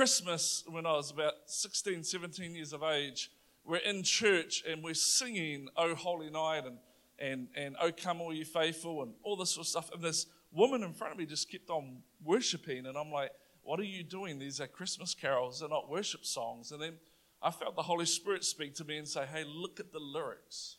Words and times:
Christmas 0.00 0.64
when 0.66 0.86
I 0.86 0.92
was 0.92 1.10
about 1.10 1.34
16, 1.44 2.04
17 2.04 2.54
years 2.54 2.72
of 2.72 2.82
age, 2.82 3.30
we're 3.66 3.76
in 3.76 4.02
church 4.02 4.64
and 4.66 4.82
we're 4.82 4.94
singing 4.94 5.68
Oh 5.76 5.94
Holy 5.94 6.30
Night 6.30 6.62
and, 6.64 6.78
and, 7.18 7.48
and 7.54 7.76
Oh 7.78 7.92
Come 7.92 8.22
All 8.22 8.32
You 8.32 8.46
Faithful 8.46 9.02
and 9.02 9.12
all 9.22 9.36
this 9.36 9.50
sort 9.50 9.66
of 9.66 9.68
stuff. 9.68 9.90
And 9.92 10.02
this 10.02 10.24
woman 10.52 10.82
in 10.84 10.94
front 10.94 11.12
of 11.12 11.18
me 11.18 11.26
just 11.26 11.50
kept 11.50 11.68
on 11.68 11.98
worshiping. 12.24 12.86
And 12.86 12.96
I'm 12.96 13.12
like, 13.12 13.32
what 13.62 13.78
are 13.78 13.84
you 13.84 14.02
doing? 14.02 14.38
These 14.38 14.58
are 14.62 14.66
Christmas 14.66 15.14
carols, 15.14 15.60
they're 15.60 15.68
not 15.68 15.90
worship 15.90 16.24
songs. 16.24 16.72
And 16.72 16.80
then 16.80 16.94
I 17.42 17.50
felt 17.50 17.76
the 17.76 17.82
Holy 17.82 18.06
Spirit 18.06 18.42
speak 18.42 18.74
to 18.76 18.86
me 18.86 18.96
and 18.96 19.06
say, 19.06 19.26
hey, 19.30 19.44
look 19.46 19.80
at 19.80 19.92
the 19.92 20.00
lyrics. 20.00 20.78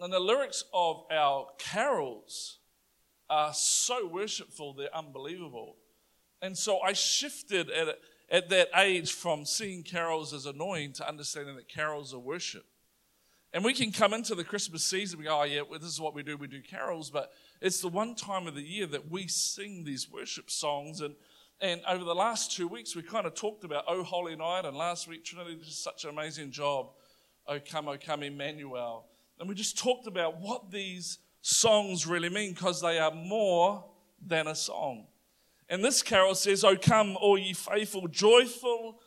And 0.00 0.12
the 0.12 0.18
lyrics 0.18 0.64
of 0.74 1.04
our 1.12 1.46
carols 1.58 2.58
are 3.30 3.54
so 3.54 4.04
worshipful, 4.04 4.72
they're 4.72 4.92
unbelievable. 4.92 5.76
And 6.44 6.58
so 6.58 6.80
I 6.80 6.92
shifted 6.92 7.70
at, 7.70 7.98
at 8.30 8.50
that 8.50 8.68
age 8.76 9.14
from 9.14 9.46
seeing 9.46 9.82
carols 9.82 10.34
as 10.34 10.44
annoying 10.44 10.92
to 10.92 11.08
understanding 11.08 11.56
that 11.56 11.70
carols 11.70 12.12
are 12.12 12.18
worship. 12.18 12.66
And 13.54 13.64
we 13.64 13.72
can 13.72 13.90
come 13.92 14.12
into 14.12 14.34
the 14.34 14.44
Christmas 14.44 14.84
season, 14.84 15.18
we 15.18 15.24
go, 15.24 15.40
oh, 15.40 15.44
yeah, 15.44 15.62
well, 15.62 15.78
this 15.78 15.88
is 15.88 16.02
what 16.02 16.14
we 16.14 16.22
do, 16.22 16.36
we 16.36 16.46
do 16.46 16.60
carols, 16.60 17.08
but 17.08 17.32
it's 17.62 17.80
the 17.80 17.88
one 17.88 18.14
time 18.14 18.46
of 18.46 18.54
the 18.54 18.62
year 18.62 18.84
that 18.88 19.10
we 19.10 19.26
sing 19.26 19.84
these 19.84 20.10
worship 20.10 20.50
songs. 20.50 21.00
And, 21.00 21.14
and 21.62 21.80
over 21.88 22.04
the 22.04 22.14
last 22.14 22.52
two 22.52 22.68
weeks, 22.68 22.94
we 22.94 23.00
kind 23.00 23.24
of 23.24 23.34
talked 23.34 23.64
about 23.64 23.84
Oh 23.88 24.02
Holy 24.02 24.36
Night, 24.36 24.66
and 24.66 24.76
last 24.76 25.08
week, 25.08 25.24
Trinity 25.24 25.54
did 25.54 25.64
such 25.64 26.04
an 26.04 26.10
amazing 26.10 26.50
job. 26.50 26.90
Oh 27.48 27.58
Come, 27.58 27.88
Oh 27.88 27.96
Come, 27.96 28.22
Emmanuel. 28.22 29.06
And 29.40 29.48
we 29.48 29.54
just 29.54 29.78
talked 29.78 30.06
about 30.06 30.42
what 30.42 30.70
these 30.70 31.20
songs 31.40 32.06
really 32.06 32.28
mean 32.28 32.52
because 32.52 32.82
they 32.82 32.98
are 32.98 33.12
more 33.12 33.82
than 34.20 34.46
a 34.46 34.54
song. 34.54 35.06
And 35.68 35.84
this 35.84 36.02
carol 36.02 36.34
says, 36.34 36.64
O 36.64 36.76
come, 36.76 37.16
all 37.20 37.38
ye 37.38 37.52
faithful, 37.52 38.08
joyful 38.08 39.00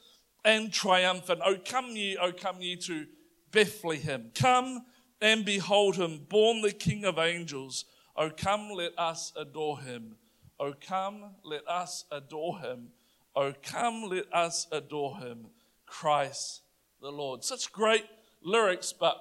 and 0.43 0.71
triumphant. 0.71 1.41
O 1.45 1.57
come 1.57 1.95
ye, 1.95 2.17
O 2.17 2.31
come 2.31 2.61
ye 2.61 2.75
to 2.77 3.05
Bethlehem. 3.52 4.31
Come 4.33 4.85
and 5.22 5.45
behold 5.45 5.95
him, 5.95 6.25
born 6.30 6.61
the 6.61 6.72
King 6.72 7.05
of 7.05 7.17
angels. 7.17 7.85
O 8.16 8.30
come, 8.30 8.72
let 8.72 8.97
us 8.97 9.33
adore 9.35 9.80
him. 9.80 10.16
O 10.59 10.73
come, 10.73 11.35
let 11.44 11.67
us 11.67 12.05
adore 12.11 12.59
him. 12.59 12.89
O 13.35 13.53
come, 13.61 14.03
let 14.03 14.25
us 14.33 14.67
adore 14.72 15.17
him, 15.19 15.47
Christ 15.85 16.61
the 17.02 17.11
Lord. 17.11 17.44
Such 17.44 17.72
great 17.72 18.05
lyrics, 18.41 18.94
but 18.94 19.17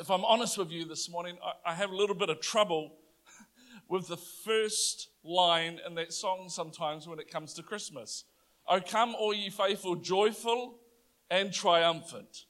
if 0.00 0.10
I'm 0.10 0.24
honest 0.24 0.58
with 0.58 0.70
you 0.70 0.84
this 0.84 1.08
morning, 1.08 1.38
I 1.64 1.74
have 1.74 1.90
a 1.90 1.96
little 1.96 2.16
bit 2.16 2.28
of 2.28 2.40
trouble 2.40 2.96
with 3.88 4.08
the 4.08 4.16
first 4.16 5.10
line 5.28 5.80
in 5.86 5.94
that 5.94 6.12
song 6.12 6.48
sometimes 6.48 7.06
when 7.06 7.18
it 7.18 7.30
comes 7.30 7.54
to 7.54 7.62
Christmas. 7.62 8.24
O 8.66 8.80
come, 8.80 9.14
all 9.14 9.34
ye 9.34 9.50
faithful, 9.50 9.94
joyful 9.94 10.78
and 11.30 11.52
triumphant. 11.52 12.46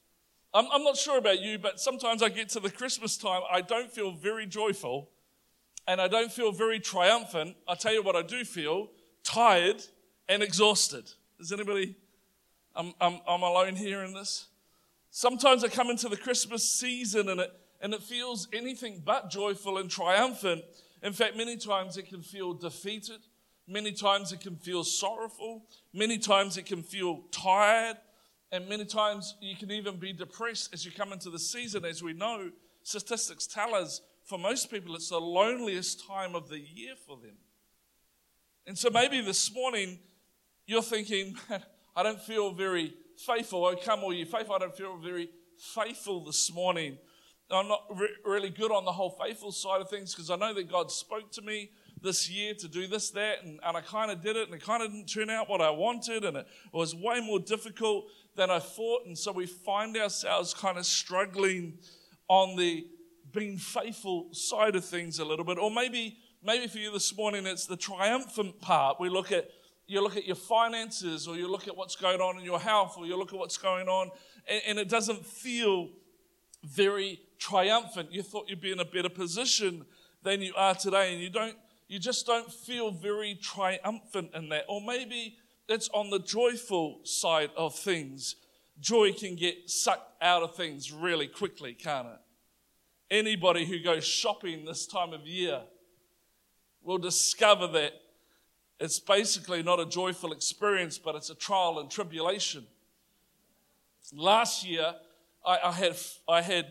I'm, 0.55 0.67
I'm 0.73 0.85
not 0.85 0.97
sure 0.97 1.19
about 1.19 1.41
you, 1.41 1.59
but 1.59 1.81
sometimes 1.81 2.23
I 2.23 2.29
get 2.29 2.49
to 2.51 2.61
the 2.61 2.71
Christmas 2.71 3.17
time, 3.17 3.43
I 3.51 3.61
don't 3.61 3.91
feel 3.93 4.13
very 4.13 4.47
joyful 4.47 5.11
and 5.87 6.01
I 6.03 6.09
don't 6.09 6.31
feel 6.31 6.53
very 6.53 6.81
triumphant, 6.81 7.57
I 7.67 7.75
tell 7.75 7.95
you 7.95 8.03
what 8.03 8.15
I 8.15 8.23
do 8.23 8.45
feel 8.45 8.91
tired 9.25 9.83
and 10.29 10.43
exhausted. 10.43 11.11
Is 11.41 11.51
anybody, 11.51 11.97
I'm, 12.77 12.93
I'm, 13.01 13.21
I'm 13.27 13.43
alone 13.43 13.75
here 13.75 14.05
in 14.05 14.13
this? 14.13 14.49
Sometimes 15.11 15.65
I 15.65 15.69
come 15.69 15.89
into 15.89 16.11
the 16.11 16.17
Christmas 16.17 16.71
season 16.71 17.31
and 17.31 17.41
it, 17.41 17.51
and 17.81 17.95
it 17.95 18.03
feels 18.03 18.49
anything 18.53 19.03
but 19.05 19.31
joyful 19.31 19.79
and 19.79 19.91
triumphant. 19.91 20.63
In 21.03 21.13
fact, 21.13 21.37
many 21.37 21.57
times 21.57 21.97
it 21.97 22.09
can 22.09 22.23
feel 22.23 22.55
defeated. 22.55 23.21
Many 23.67 23.93
times 23.93 24.33
it 24.33 24.41
can 24.41 24.57
feel 24.57 24.83
sorrowful. 24.83 25.67
Many 25.93 26.19
times 26.19 26.57
it 26.57 26.67
can 26.67 26.83
feel 26.83 27.23
tired. 27.31 27.97
And 28.51 28.69
many 28.69 28.85
times 28.85 29.37
you 29.41 29.57
can 29.57 29.71
even 29.71 29.97
be 29.97 30.13
depressed 30.13 30.73
as 30.73 30.85
you 30.85 30.91
come 30.91 31.13
into 31.13 31.31
the 31.31 31.39
season. 31.39 31.85
As 31.85 32.03
we 32.03 32.15
know, 32.15 32.51
statistics 32.83 33.47
tell 33.47 33.75
us 33.75 34.01
for 34.25 34.39
most 34.39 34.71
people, 34.71 34.95
it's 34.95 35.09
the 35.09 35.21
loneliest 35.21 36.07
time 36.07 36.35
of 36.35 36.49
the 36.49 36.59
year 36.59 36.95
for 37.07 37.17
them. 37.17 37.37
And 38.67 38.77
so 38.77 38.91
maybe 38.91 39.23
this 39.23 39.55
morning 39.55 39.99
you're 40.67 40.83
thinking, 40.83 41.37
I 41.97 42.03
don't 42.03 42.21
feel 42.21 42.53
very 42.53 42.93
faithful. 43.17 43.65
Oh, 43.65 43.75
come 43.77 44.01
all 44.01 44.13
you 44.13 44.27
faithful. 44.27 44.55
I 44.55 44.59
don't 44.59 44.77
feel 44.77 44.99
very 44.99 45.31
faithful 45.75 46.25
this 46.25 46.53
morning. 46.53 46.99
I'm 47.51 47.69
not 47.69 47.85
re- 47.95 48.09
really 48.25 48.51
good 48.51 48.71
on 48.71 48.85
the 48.85 48.93
whole 48.93 49.11
faithful 49.11 49.53
side 49.53 49.81
of 49.81 49.89
things 49.89 50.15
because 50.15 50.31
I 50.31 50.37
know 50.37 50.53
that 50.53 50.71
God 50.71 50.91
spoke 50.91 51.33
to 51.33 51.43
me 51.43 51.71
this 52.03 52.31
year 52.31 52.55
to 52.55 52.69
do 52.69 52.87
this, 52.87 53.11
that, 53.11 53.43
and, 53.43 53.59
and 53.65 53.77
I 53.77 53.81
kind 53.81 54.11
of 54.11 54.23
did 54.23 54.37
it, 54.37 54.47
and 54.47 54.55
it 54.55 54.63
kind 54.63 54.83
of 54.83 54.93
didn't 54.93 55.07
turn 55.07 55.31
out 55.31 55.49
what 55.49 55.61
I 55.61 55.71
wanted, 55.71 56.25
and 56.25 56.37
it 56.37 56.47
was 56.73 56.95
way 56.95 57.21
more 57.21 57.41
difficult 57.41 58.07
than 58.37 58.51
I 58.51 58.59
thought. 58.59 59.07
And 59.07 59.17
so 59.17 59.33
we 59.33 59.47
find 59.47 59.97
ourselves 59.97 60.55
kind 60.55 60.79
of 60.79 60.87
struggling 60.87 61.79
on 62.29 62.57
the 62.57 62.87
being 63.33 63.59
faithful 63.59 64.29
side 64.33 64.77
of 64.77 64.85
things 64.85 65.19
a 65.19 65.25
little 65.25 65.45
bit. 65.45 65.59
Or 65.59 65.71
maybe, 65.71 66.19
maybe 66.43 66.67
for 66.67 66.79
you 66.79 66.93
this 66.93 67.17
morning, 67.17 67.47
it's 67.47 67.67
the 67.67 67.77
triumphant 67.77 68.61
part. 68.61 69.01
We 69.01 69.09
look 69.09 69.33
at 69.33 69.49
you 69.87 70.03
look 70.03 70.19
at 70.19 70.27
your 70.27 70.37
finances, 70.37 71.27
or 71.27 71.37
you 71.37 71.51
look 71.51 71.67
at 71.67 71.75
what's 71.75 71.97
going 71.97 72.21
on 72.21 72.39
in 72.39 72.45
your 72.45 72.61
health, 72.61 72.97
or 72.99 73.07
you 73.07 73.17
look 73.17 73.33
at 73.33 73.39
what's 73.39 73.57
going 73.57 73.89
on, 73.89 74.11
and, 74.47 74.61
and 74.69 74.79
it 74.79 74.91
doesn't 74.91 75.25
feel 75.25 75.89
very 76.65 77.21
triumphant. 77.39 78.13
You 78.13 78.23
thought 78.23 78.49
you'd 78.49 78.61
be 78.61 78.73
in 78.73 78.81
a 78.81 78.85
better 78.85 79.09
position 79.09 79.85
than 80.23 80.43
you 80.43 80.53
are 80.57 80.75
today, 80.75 81.13
and 81.13 81.23
you 81.23 81.31
don't 81.31 81.57
you 81.89 81.99
just 81.99 82.27
don't 82.27 82.53
feel 82.53 82.91
very 82.91 83.35
triumphant 83.35 84.31
in 84.35 84.51
that. 84.51 84.65
Or 84.69 84.81
maybe 84.81 85.37
it's 85.69 85.89
on 85.95 86.11
the 86.11 86.19
joyful 86.19 87.01
side 87.05 87.51
of 87.57 87.75
things. 87.75 88.37
Joy 88.81 89.13
can 89.13 89.37
get 89.37 89.71
sucked 89.71 90.23
out 90.23 90.43
of 90.43 90.55
things 90.55 90.93
really 90.93 91.27
quickly, 91.27 91.73
can't 91.73 92.09
it? 92.09 92.21
Anybody 93.11 93.65
who 93.65 93.79
goes 93.79 94.05
shopping 94.05 94.65
this 94.65 94.87
time 94.87 95.15
of 95.15 95.27
year 95.27 95.63
will 96.83 96.99
discover 96.99 97.67
that 97.69 97.93
it's 98.79 99.01
basically 99.01 99.63
not 99.63 99.81
a 99.81 99.87
joyful 99.87 100.33
experience, 100.33 100.99
but 100.99 101.15
it's 101.15 101.31
a 101.31 101.35
trial 101.35 101.81
and 101.81 101.91
tribulation. 101.91 102.67
Last 104.13 104.65
year, 104.65 104.95
I, 105.49 105.69
I 105.69 105.73
had, 105.73 105.97
I 106.29 106.43
had 106.43 106.67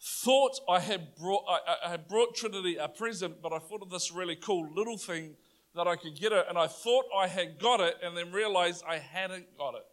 thought 0.00 0.60
I 0.68 0.78
had, 0.78 1.16
brought, 1.16 1.44
I, 1.48 1.86
I 1.86 1.90
had 1.90 2.06
brought 2.06 2.34
Trinity 2.34 2.76
a 2.76 2.88
present, 2.88 3.42
but 3.42 3.52
I 3.52 3.58
thought 3.58 3.82
of 3.82 3.90
this 3.90 4.12
really 4.12 4.36
cool 4.36 4.68
little 4.74 4.98
thing 4.98 5.36
that 5.74 5.88
I 5.88 5.96
could 5.96 6.14
get 6.20 6.32
it, 6.32 6.44
and 6.48 6.58
I 6.58 6.66
thought 6.66 7.06
I 7.16 7.26
had 7.26 7.58
got 7.58 7.80
it, 7.80 7.96
and 8.02 8.16
then 8.16 8.30
realized 8.32 8.84
I 8.86 8.98
hadn't 8.98 9.56
got 9.56 9.74
it. 9.74 9.86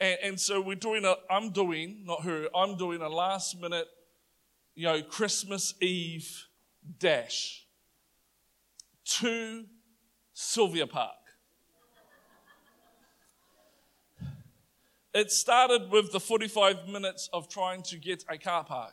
And, 0.00 0.18
and 0.22 0.40
so 0.40 0.60
we're 0.60 0.76
doing 0.76 1.04
a, 1.04 1.16
I'm 1.30 1.50
doing, 1.50 2.04
not 2.06 2.22
her, 2.22 2.48
I'm 2.54 2.76
doing 2.76 3.02
a 3.02 3.08
last 3.08 3.60
minute 3.60 3.88
you 4.76 4.84
know, 4.84 5.02
Christmas 5.02 5.74
Eve 5.80 6.46
dash 6.98 7.66
to 9.04 9.64
Sylvia 10.34 10.86
Park. 10.86 11.14
It 15.16 15.32
started 15.32 15.90
with 15.90 16.12
the 16.12 16.20
45 16.20 16.88
minutes 16.88 17.30
of 17.32 17.48
trying 17.48 17.80
to 17.84 17.96
get 17.96 18.22
a 18.28 18.36
car 18.36 18.64
park. 18.64 18.92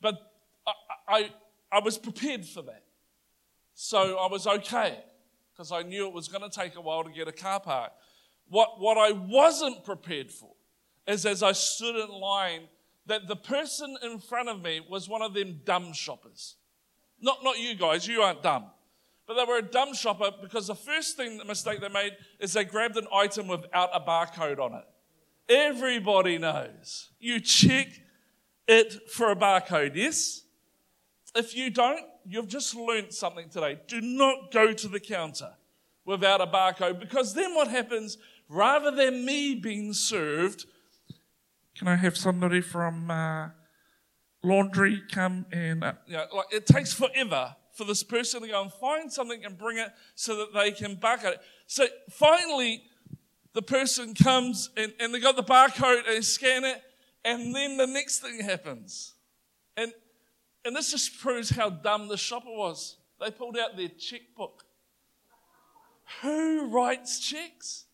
But 0.00 0.14
I, 0.64 0.72
I, 1.08 1.30
I 1.72 1.80
was 1.80 1.98
prepared 1.98 2.46
for 2.46 2.62
that. 2.62 2.84
So 3.74 4.18
I 4.18 4.28
was 4.28 4.46
okay 4.46 5.02
because 5.52 5.72
I 5.72 5.82
knew 5.82 6.06
it 6.06 6.12
was 6.12 6.28
going 6.28 6.48
to 6.48 6.56
take 6.56 6.76
a 6.76 6.80
while 6.80 7.02
to 7.02 7.10
get 7.10 7.26
a 7.26 7.32
car 7.32 7.58
park. 7.58 7.90
What, 8.48 8.78
what 8.78 8.96
I 8.96 9.10
wasn't 9.10 9.84
prepared 9.84 10.30
for 10.30 10.52
is 11.08 11.26
as 11.26 11.42
I 11.42 11.50
stood 11.50 11.96
in 11.96 12.08
line 12.08 12.68
that 13.06 13.26
the 13.26 13.34
person 13.34 13.96
in 14.04 14.20
front 14.20 14.48
of 14.48 14.62
me 14.62 14.80
was 14.88 15.08
one 15.08 15.22
of 15.22 15.34
them 15.34 15.62
dumb 15.64 15.92
shoppers. 15.92 16.54
Not, 17.20 17.38
not 17.42 17.58
you 17.58 17.74
guys, 17.74 18.06
you 18.06 18.22
aren't 18.22 18.44
dumb. 18.44 18.66
But 19.32 19.46
they 19.46 19.50
were 19.50 19.58
a 19.60 19.62
dumb 19.62 19.94
shopper 19.94 20.30
because 20.42 20.66
the 20.66 20.74
first 20.74 21.16
thing, 21.16 21.38
the 21.38 21.44
mistake 21.46 21.80
they 21.80 21.88
made 21.88 22.12
is 22.38 22.52
they 22.52 22.64
grabbed 22.64 22.98
an 22.98 23.06
item 23.10 23.48
without 23.48 23.88
a 23.94 24.00
barcode 24.00 24.58
on 24.58 24.74
it. 24.74 24.84
Everybody 25.48 26.36
knows. 26.36 27.08
You 27.18 27.40
check 27.40 27.88
it 28.68 29.08
for 29.10 29.30
a 29.30 29.36
barcode, 29.36 29.96
yes? 29.96 30.42
If 31.34 31.56
you 31.56 31.70
don't, 31.70 32.04
you've 32.26 32.48
just 32.48 32.76
learned 32.76 33.14
something 33.14 33.48
today. 33.48 33.78
Do 33.86 34.02
not 34.02 34.52
go 34.52 34.74
to 34.74 34.88
the 34.88 35.00
counter 35.00 35.54
without 36.04 36.42
a 36.42 36.46
barcode 36.46 37.00
because 37.00 37.32
then 37.32 37.54
what 37.54 37.68
happens, 37.68 38.18
rather 38.50 38.90
than 38.90 39.24
me 39.24 39.54
being 39.54 39.94
served, 39.94 40.66
can 41.74 41.88
I 41.88 41.96
have 41.96 42.18
somebody 42.18 42.60
from 42.60 43.10
uh, 43.10 43.48
laundry 44.42 45.00
come 45.10 45.46
and, 45.50 45.82
uh, 45.82 45.94
you 46.06 46.18
know, 46.18 46.26
like 46.34 46.52
it 46.52 46.66
takes 46.66 46.92
forever 46.92 47.56
for 47.72 47.84
this 47.84 48.02
person 48.02 48.42
to 48.42 48.48
go 48.48 48.62
and 48.62 48.72
find 48.72 49.12
something 49.12 49.44
and 49.44 49.56
bring 49.56 49.78
it 49.78 49.90
so 50.14 50.36
that 50.36 50.54
they 50.54 50.70
can 50.70 50.94
bucket 50.94 51.34
it. 51.34 51.40
So 51.66 51.86
finally, 52.10 52.82
the 53.54 53.62
person 53.62 54.14
comes 54.14 54.70
and, 54.76 54.92
and 55.00 55.12
they 55.14 55.20
got 55.20 55.36
the 55.36 55.42
barcode 55.42 55.98
and 55.98 56.16
they 56.16 56.20
scan 56.20 56.64
it, 56.64 56.82
and 57.24 57.54
then 57.54 57.76
the 57.76 57.86
next 57.86 58.20
thing 58.20 58.40
happens. 58.40 59.14
And, 59.76 59.92
and 60.64 60.76
this 60.76 60.90
just 60.90 61.18
proves 61.20 61.50
how 61.50 61.70
dumb 61.70 62.08
the 62.08 62.16
shopper 62.16 62.50
was. 62.50 62.96
They 63.20 63.30
pulled 63.30 63.56
out 63.56 63.76
their 63.76 63.88
checkbook. 63.88 64.64
who 66.20 66.68
writes 66.68 67.20
checks? 67.20 67.86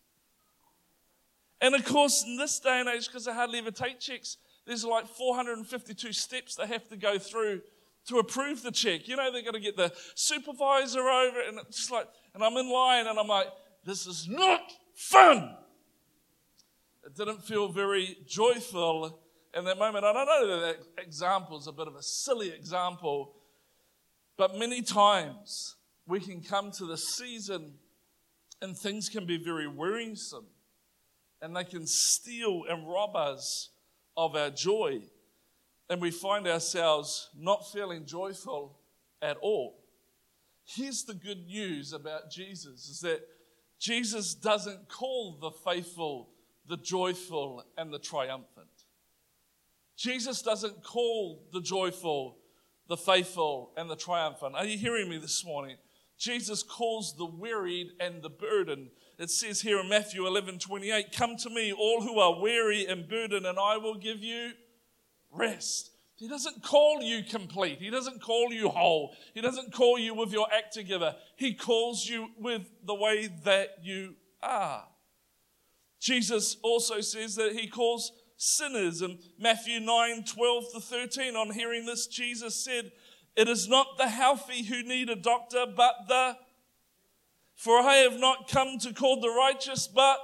And 1.61 1.75
of 1.75 1.85
course, 1.85 2.23
in 2.23 2.37
this 2.37 2.59
day 2.59 2.79
and 2.79 2.89
age, 2.89 3.07
because 3.07 3.25
they 3.25 3.33
hardly 3.33 3.59
ever 3.59 3.71
take 3.71 3.99
checks, 3.99 4.37
there's 4.65 4.85
like 4.85 5.07
452 5.07 6.13
steps 6.13 6.55
they 6.55 6.67
have 6.67 6.87
to 6.89 6.97
go 6.97 7.17
through 7.17 7.61
to 8.09 8.19
approve 8.19 8.61
the 8.61 8.71
check. 8.71 9.07
You 9.07 9.15
know, 9.15 9.31
they're 9.31 9.41
going 9.41 9.53
to 9.53 9.59
get 9.59 9.77
the 9.77 9.91
supervisor 10.15 11.07
over, 11.07 11.41
and 11.41 11.59
it's 11.59 11.77
just 11.77 11.91
like, 11.91 12.07
and 12.33 12.43
I'm 12.43 12.57
in 12.57 12.71
line, 12.71 13.07
and 13.07 13.17
I'm 13.17 13.27
like, 13.27 13.47
this 13.85 14.05
is 14.05 14.27
not 14.27 14.61
fun. 14.93 15.55
It 17.05 17.15
didn't 17.15 17.43
feel 17.43 17.69
very 17.69 18.17
joyful 18.27 19.19
in 19.55 19.63
that 19.65 19.79
moment. 19.79 20.05
I 20.05 20.13
don't 20.13 20.25
know 20.25 20.59
that 20.61 20.77
example 20.97 21.57
is 21.57 21.67
a 21.67 21.71
bit 21.71 21.87
of 21.87 21.95
a 21.95 22.03
silly 22.03 22.49
example, 22.49 23.33
but 24.37 24.57
many 24.57 24.81
times 24.81 25.75
we 26.05 26.19
can 26.19 26.41
come 26.41 26.71
to 26.71 26.85
the 26.85 26.97
season 26.97 27.73
and 28.61 28.77
things 28.77 29.09
can 29.09 29.25
be 29.25 29.37
very 29.37 29.67
wearisome 29.67 30.45
and 31.41 31.55
they 31.55 31.63
can 31.63 31.87
steal 31.87 32.63
and 32.69 32.87
rob 32.87 33.15
us 33.15 33.69
of 34.17 34.35
our 34.35 34.49
joy. 34.49 35.01
And 35.89 36.01
we 36.01 36.11
find 36.11 36.47
ourselves 36.47 37.29
not 37.37 37.71
feeling 37.71 38.05
joyful 38.05 38.77
at 39.21 39.37
all. 39.37 39.79
Here's 40.65 41.03
the 41.03 41.15
good 41.15 41.47
news 41.47 41.93
about 41.93 42.29
Jesus 42.29 42.89
is 42.89 42.99
that 43.01 43.21
Jesus 43.79 44.35
doesn't 44.35 44.87
call 44.87 45.37
the 45.39 45.51
faithful, 45.51 46.29
the 46.67 46.77
joyful, 46.77 47.63
and 47.77 47.91
the 47.91 47.99
triumphant. 47.99 48.67
Jesus 49.97 50.41
doesn't 50.41 50.83
call 50.83 51.43
the 51.51 51.61
joyful, 51.61 52.37
the 52.87 52.97
faithful, 52.97 53.71
and 53.77 53.89
the 53.89 53.95
triumphant. 53.95 54.55
Are 54.55 54.65
you 54.65 54.77
hearing 54.77 55.09
me 55.09 55.17
this 55.17 55.43
morning? 55.43 55.77
Jesus 56.19 56.61
calls 56.63 57.15
the 57.17 57.25
wearied 57.25 57.87
and 57.99 58.21
the 58.21 58.29
burdened. 58.29 58.89
It 59.17 59.29
says 59.31 59.61
here 59.61 59.79
in 59.79 59.89
Matthew 59.89 60.27
11 60.27 60.59
28, 60.59 61.13
Come 61.13 61.37
to 61.37 61.49
me, 61.49 61.73
all 61.73 62.01
who 62.01 62.19
are 62.19 62.39
weary 62.39 62.85
and 62.85 63.07
burdened, 63.07 63.45
and 63.45 63.57
I 63.57 63.77
will 63.77 63.95
give 63.95 64.21
you 64.21 64.51
rest. 65.31 65.91
He 66.19 66.27
doesn't 66.27 66.63
call 66.63 67.01
you 67.01 67.23
complete. 67.23 67.79
He 67.79 67.89
doesn't 67.89 68.21
call 68.21 68.51
you 68.51 68.67
whole. 68.67 69.15
He 69.33 69.39
doesn't 69.39 69.71
call 69.71 69.97
you 69.97 70.13
with 70.13 70.33
your 70.33 70.47
act 70.53 70.73
together. 70.73 71.15
He 71.37 71.53
calls 71.53 72.05
you 72.05 72.27
with 72.37 72.69
the 72.85 72.95
way 72.95 73.29
that 73.45 73.77
you 73.83 74.15
are. 74.43 74.83
Jesus 75.99 76.57
also 76.61 76.99
says 76.99 77.35
that 77.35 77.53
he 77.53 77.67
calls 77.67 78.11
sinners. 78.35 79.01
In 79.01 79.19
Matthew 79.37 79.79
9 79.79 80.25
12 80.25 80.73
to 80.73 80.79
13, 80.81 81.35
on 81.37 81.51
hearing 81.51 81.85
this, 81.85 82.07
Jesus 82.07 82.53
said, 82.53 82.91
It 83.37 83.47
is 83.47 83.69
not 83.69 83.97
the 83.97 84.09
healthy 84.09 84.63
who 84.63 84.83
need 84.83 85.09
a 85.09 85.15
doctor, 85.15 85.65
but 85.73 85.93
the. 86.09 86.35
For 87.55 87.79
I 87.79 87.95
have 87.95 88.19
not 88.19 88.49
come 88.49 88.77
to 88.79 88.93
call 88.93 89.21
the 89.21 89.29
righteous, 89.29 89.87
but. 89.87 90.17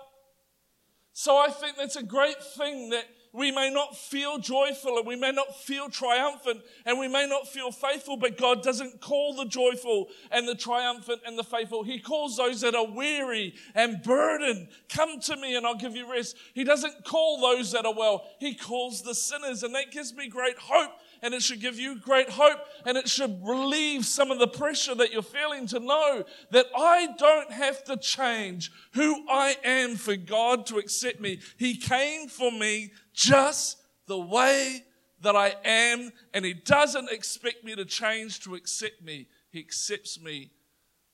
So 1.13 1.37
I 1.37 1.49
think 1.49 1.77
that's 1.77 1.95
a 1.95 2.03
great 2.03 2.41
thing 2.57 2.89
that 2.89 3.05
we 3.35 3.51
may 3.51 3.69
not 3.69 3.97
feel 3.97 4.37
joyful 4.37 4.97
and 4.97 5.05
we 5.05 5.17
may 5.17 5.31
not 5.31 5.53
feel 5.55 5.89
triumphant 5.89 6.61
and 6.85 6.97
we 6.97 7.09
may 7.09 7.27
not 7.27 7.47
feel 7.47 7.69
faithful, 7.69 8.15
but 8.15 8.37
God 8.37 8.63
doesn't 8.63 9.01
call 9.01 9.33
the 9.33 9.45
joyful 9.45 10.07
and 10.31 10.47
the 10.47 10.55
triumphant 10.55 11.21
and 11.25 11.37
the 11.37 11.43
faithful. 11.43 11.83
He 11.83 11.99
calls 11.99 12.37
those 12.37 12.61
that 12.61 12.75
are 12.75 12.87
weary 12.87 13.55
and 13.73 14.01
burdened. 14.01 14.69
Come 14.87 15.19
to 15.21 15.35
me 15.35 15.57
and 15.57 15.65
I'll 15.67 15.75
give 15.75 15.97
you 15.97 16.09
rest. 16.09 16.37
He 16.53 16.63
doesn't 16.63 17.03
call 17.03 17.41
those 17.41 17.73
that 17.73 17.85
are 17.85 17.93
well. 17.93 18.25
He 18.39 18.55
calls 18.55 19.01
the 19.01 19.13
sinners. 19.13 19.63
And 19.63 19.75
that 19.75 19.91
gives 19.91 20.13
me 20.13 20.29
great 20.29 20.57
hope 20.57 20.91
and 21.21 21.33
it 21.33 21.41
should 21.41 21.59
give 21.59 21.79
you 21.79 21.99
great 21.99 22.29
hope 22.29 22.59
and 22.85 22.97
it 22.97 23.09
should 23.09 23.39
relieve 23.43 24.05
some 24.05 24.31
of 24.31 24.39
the 24.39 24.47
pressure 24.47 24.95
that 24.95 25.11
you're 25.11 25.21
feeling 25.21 25.67
to 25.67 25.79
know 25.79 26.23
that 26.51 26.67
I 26.77 27.07
don't 27.17 27.51
have 27.51 27.83
to 27.85 27.97
change 27.97 28.71
who 28.93 29.25
I 29.29 29.57
am 29.63 29.95
for 29.95 30.15
God 30.15 30.65
to 30.67 30.77
accept 30.77 31.19
me. 31.19 31.39
He 31.57 31.77
came 31.77 32.27
for 32.27 32.51
me 32.51 32.91
just 33.15 33.77
the 34.07 34.19
way 34.19 34.83
that 35.21 35.35
I 35.35 35.55
am, 35.63 36.11
and 36.33 36.45
He 36.45 36.53
doesn't 36.53 37.11
expect 37.11 37.63
me 37.63 37.75
to 37.75 37.85
change 37.85 38.41
to 38.41 38.55
accept 38.55 39.01
me. 39.01 39.27
He 39.49 39.59
accepts 39.59 40.21
me 40.21 40.51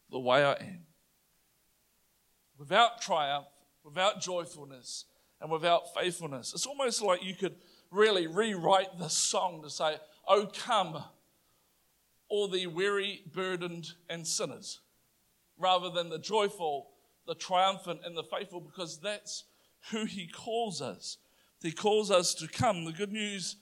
the 0.09 0.19
way 0.19 0.44
I 0.44 0.53
am. 0.53 0.86
Without 2.57 3.01
triumph, 3.01 3.48
without 3.83 4.21
joyfulness, 4.21 5.06
and 5.39 5.50
without 5.50 5.94
faithfulness. 5.94 6.53
It's 6.53 6.68
almost 6.68 7.01
like 7.01 7.24
you 7.24 7.33
could 7.33 7.56
really 7.89 8.27
rewrite 8.27 8.97
the 9.00 9.09
song 9.09 9.62
to 9.63 9.69
say, 9.69 9.97
Oh, 10.27 10.45
come, 10.45 11.04
all 12.30 12.47
the 12.47 12.68
weary, 12.68 13.24
burdened, 13.33 13.89
and 14.09 14.25
sinners, 14.25 14.81
rather 15.57 15.89
than 15.89 16.09
the 16.09 16.19
joyful, 16.19 16.89
the 17.27 17.36
triumphant, 17.36 18.01
and 18.06 18.15
the 18.15 18.24
faithful, 18.24 18.62
because 18.62 19.00
that's 19.00 19.45
who 19.89 20.06
He 20.06 20.27
calls 20.27 20.81
us. 20.81 21.18
He 21.61 21.71
calls 21.71 22.09
us 22.09 22.33
to 22.35 22.47
come. 22.47 22.85
The 22.85 22.91
good 22.91 23.11
news 23.11 23.57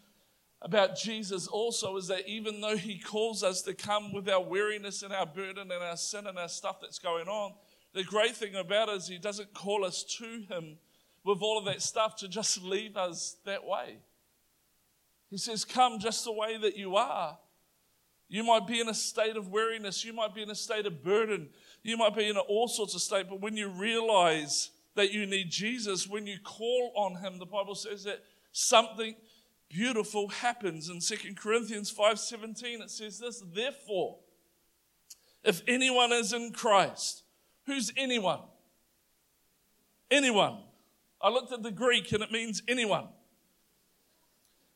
about 0.61 0.97
Jesus 0.97 1.47
also 1.47 1.97
is 1.97 2.07
that 2.07 2.27
even 2.27 2.61
though 2.61 2.77
He 2.77 2.99
calls 2.99 3.43
us 3.43 3.61
to 3.63 3.73
come 3.73 4.13
with 4.13 4.27
our 4.29 4.43
weariness 4.43 5.03
and 5.03 5.13
our 5.13 5.25
burden 5.25 5.71
and 5.71 5.83
our 5.83 5.97
sin 5.97 6.27
and 6.27 6.37
our 6.37 6.49
stuff 6.49 6.79
that's 6.81 6.99
going 6.99 7.27
on, 7.27 7.53
the 7.93 8.03
great 8.03 8.35
thing 8.35 8.55
about 8.55 8.89
it 8.89 8.95
is 8.95 9.07
He 9.07 9.17
doesn't 9.17 9.53
call 9.53 9.85
us 9.85 10.03
to 10.19 10.43
Him 10.49 10.77
with 11.23 11.41
all 11.41 11.57
of 11.57 11.65
that 11.65 11.81
stuff 11.81 12.15
to 12.17 12.27
just 12.27 12.61
leave 12.63 12.97
us 12.97 13.37
that 13.45 13.65
way. 13.65 13.97
He 15.29 15.37
says, 15.37 15.65
Come 15.65 15.99
just 15.99 16.23
the 16.23 16.31
way 16.31 16.57
that 16.57 16.77
you 16.77 16.95
are. 16.95 17.37
You 18.27 18.43
might 18.43 18.67
be 18.67 18.79
in 18.79 18.87
a 18.87 18.93
state 18.93 19.35
of 19.35 19.49
weariness. 19.49 20.05
You 20.05 20.13
might 20.13 20.35
be 20.35 20.43
in 20.43 20.51
a 20.51 20.55
state 20.55 20.85
of 20.85 21.03
burden. 21.03 21.49
You 21.81 21.97
might 21.97 22.15
be 22.15 22.29
in 22.29 22.37
all 22.37 22.67
sorts 22.67 22.93
of 22.93 23.01
state. 23.01 23.25
But 23.27 23.41
when 23.41 23.57
you 23.57 23.69
realize 23.69 24.69
that 24.99 25.13
you 25.13 25.25
need 25.25 25.49
Jesus, 25.49 26.09
when 26.09 26.27
you 26.27 26.37
call 26.43 26.91
on 26.93 27.15
him, 27.15 27.39
the 27.39 27.45
Bible 27.45 27.73
says 27.73 28.03
that 28.03 28.21
something 28.51 29.15
beautiful 29.69 30.27
happens. 30.27 30.89
In 30.89 30.99
2 30.99 31.35
Corinthians 31.35 31.89
5:17 31.89 32.81
it 32.81 32.89
says 32.89 33.17
this, 33.17 33.41
therefore, 33.53 34.19
if 35.41 35.61
anyone 35.69 36.11
is 36.11 36.33
in 36.33 36.51
Christ, 36.51 37.23
who's 37.65 37.93
anyone? 37.95 38.41
Anyone. 40.11 40.57
I 41.21 41.29
looked 41.29 41.53
at 41.53 41.63
the 41.63 41.71
Greek 41.71 42.11
and 42.11 42.21
it 42.21 42.31
means 42.31 42.61
anyone. 42.67 43.07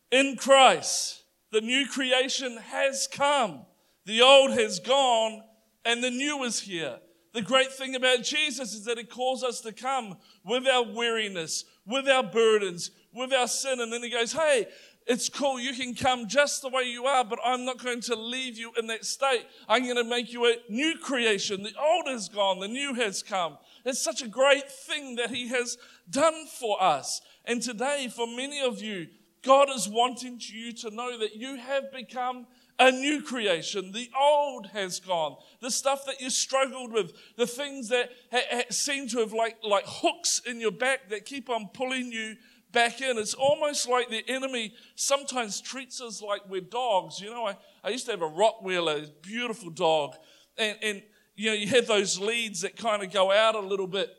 In 0.09 0.37
Christ, 0.37 1.23
the 1.51 1.59
new 1.59 1.85
creation 1.85 2.57
has 2.57 3.09
come. 3.11 3.65
The 4.05 4.21
old 4.21 4.51
has 4.51 4.79
gone 4.79 5.43
and 5.83 6.01
the 6.01 6.11
new 6.11 6.43
is 6.43 6.61
here. 6.61 6.99
The 7.33 7.41
great 7.41 7.71
thing 7.71 7.95
about 7.95 8.23
Jesus 8.23 8.73
is 8.73 8.85
that 8.85 8.97
he 8.97 9.03
calls 9.03 9.43
us 9.43 9.59
to 9.61 9.71
come 9.71 10.17
with 10.45 10.67
our 10.67 10.83
weariness, 10.83 11.65
with 11.85 12.07
our 12.07 12.23
burdens, 12.23 12.91
with 13.11 13.33
our 13.33 13.47
sin. 13.47 13.79
And 13.79 13.91
then 13.91 14.03
he 14.03 14.09
goes, 14.09 14.33
Hey, 14.33 14.67
it's 15.05 15.29
cool. 15.29 15.59
You 15.59 15.73
can 15.73 15.95
come 15.95 16.27
just 16.27 16.61
the 16.61 16.69
way 16.69 16.83
you 16.83 17.05
are, 17.05 17.25
but 17.25 17.39
I'm 17.43 17.65
not 17.65 17.83
going 17.83 18.01
to 18.01 18.15
leave 18.15 18.57
you 18.57 18.71
in 18.77 18.87
that 18.87 19.03
state. 19.03 19.45
I'm 19.67 19.83
going 19.83 19.97
to 19.97 20.03
make 20.03 20.31
you 20.31 20.45
a 20.45 20.55
new 20.69 20.97
creation. 20.97 21.63
The 21.63 21.73
old 21.81 22.07
is 22.07 22.29
gone. 22.29 22.59
The 22.59 22.67
new 22.67 22.93
has 22.93 23.21
come. 23.21 23.57
It's 23.83 24.01
such 24.01 24.21
a 24.21 24.27
great 24.27 24.71
thing 24.71 25.15
that 25.15 25.31
he 25.31 25.49
has 25.49 25.77
done 26.09 26.45
for 26.45 26.81
us. 26.81 27.21
And 27.45 27.61
today, 27.61 28.09
for 28.15 28.27
many 28.27 28.61
of 28.61 28.81
you, 28.81 29.07
God 29.43 29.69
is 29.69 29.89
wanting 29.89 30.39
you 30.39 30.71
to 30.73 30.89
know 30.89 31.17
that 31.19 31.35
you 31.35 31.57
have 31.57 31.91
become 31.91 32.47
a 32.79 32.91
new 32.91 33.21
creation. 33.21 33.91
The 33.91 34.09
old 34.19 34.67
has 34.67 34.99
gone. 34.99 35.37
The 35.61 35.71
stuff 35.71 36.05
that 36.05 36.19
you 36.19 36.29
struggled 36.29 36.91
with, 36.91 37.13
the 37.37 37.47
things 37.47 37.89
that 37.89 38.09
ha- 38.31 38.41
ha- 38.51 38.63
seem 38.69 39.07
to 39.09 39.19
have 39.19 39.33
like, 39.33 39.57
like 39.63 39.85
hooks 39.87 40.41
in 40.45 40.59
your 40.59 40.71
back 40.71 41.09
that 41.09 41.25
keep 41.25 41.49
on 41.49 41.69
pulling 41.73 42.11
you 42.11 42.35
back 42.71 43.01
in. 43.01 43.17
It's 43.17 43.35
almost 43.35 43.87
like 43.87 44.09
the 44.09 44.23
enemy 44.27 44.73
sometimes 44.95 45.61
treats 45.61 46.01
us 46.01 46.21
like 46.21 46.41
we're 46.49 46.61
dogs. 46.61 47.19
You 47.19 47.29
know, 47.29 47.45
I, 47.45 47.57
I 47.83 47.89
used 47.89 48.05
to 48.05 48.11
have 48.11 48.21
a 48.21 48.29
Rottweiler, 48.29 49.05
a 49.05 49.11
beautiful 49.21 49.69
dog, 49.69 50.15
and, 50.57 50.77
and 50.81 51.03
you 51.35 51.49
know, 51.49 51.55
you 51.55 51.67
have 51.67 51.87
those 51.87 52.19
leads 52.19 52.61
that 52.61 52.75
kind 52.75 53.03
of 53.03 53.11
go 53.11 53.31
out 53.31 53.55
a 53.55 53.59
little 53.59 53.87
bit. 53.87 54.09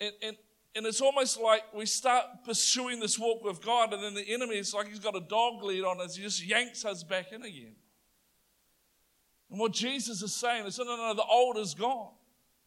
And, 0.00 0.12
and, 0.22 0.36
and 0.74 0.86
it's 0.86 1.00
almost 1.00 1.40
like 1.40 1.62
we 1.74 1.86
start 1.86 2.24
pursuing 2.44 3.00
this 3.00 3.18
walk 3.18 3.44
with 3.44 3.62
God, 3.62 3.92
and 3.92 4.02
then 4.02 4.14
the 4.14 4.32
enemy 4.32 4.56
is 4.56 4.72
like 4.72 4.88
he's 4.88 4.98
got 4.98 5.16
a 5.16 5.20
dog 5.20 5.62
lead 5.62 5.84
on 5.84 6.00
us. 6.00 6.16
He 6.16 6.22
just 6.22 6.44
yanks 6.44 6.84
us 6.84 7.02
back 7.02 7.32
in 7.32 7.42
again. 7.42 7.74
And 9.50 9.58
what 9.58 9.72
Jesus 9.72 10.22
is 10.22 10.34
saying 10.34 10.66
is 10.66 10.78
no, 10.78 10.84
no, 10.84 10.96
no, 10.96 11.14
the 11.14 11.24
old 11.24 11.58
is 11.58 11.74
gone. 11.74 12.12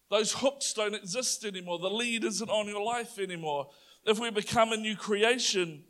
Those 0.10 0.34
hooks 0.34 0.74
don't 0.74 0.94
exist 0.94 1.46
anymore. 1.46 1.80
The 1.80 1.90
lead 1.90 2.24
isn't 2.24 2.50
on 2.50 2.68
your 2.68 2.84
life 2.84 3.18
anymore. 3.18 3.70
If 4.06 4.20
we 4.20 4.30
become 4.30 4.72
a 4.72 4.78
new 4.78 4.96
creation, 4.96 5.84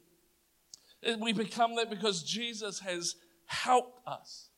we 1.19 1.33
become 1.33 1.75
that 1.75 1.89
because 1.89 2.23
Jesus 2.23 2.79
has 2.79 3.15
helped 3.45 4.07
us. 4.07 4.49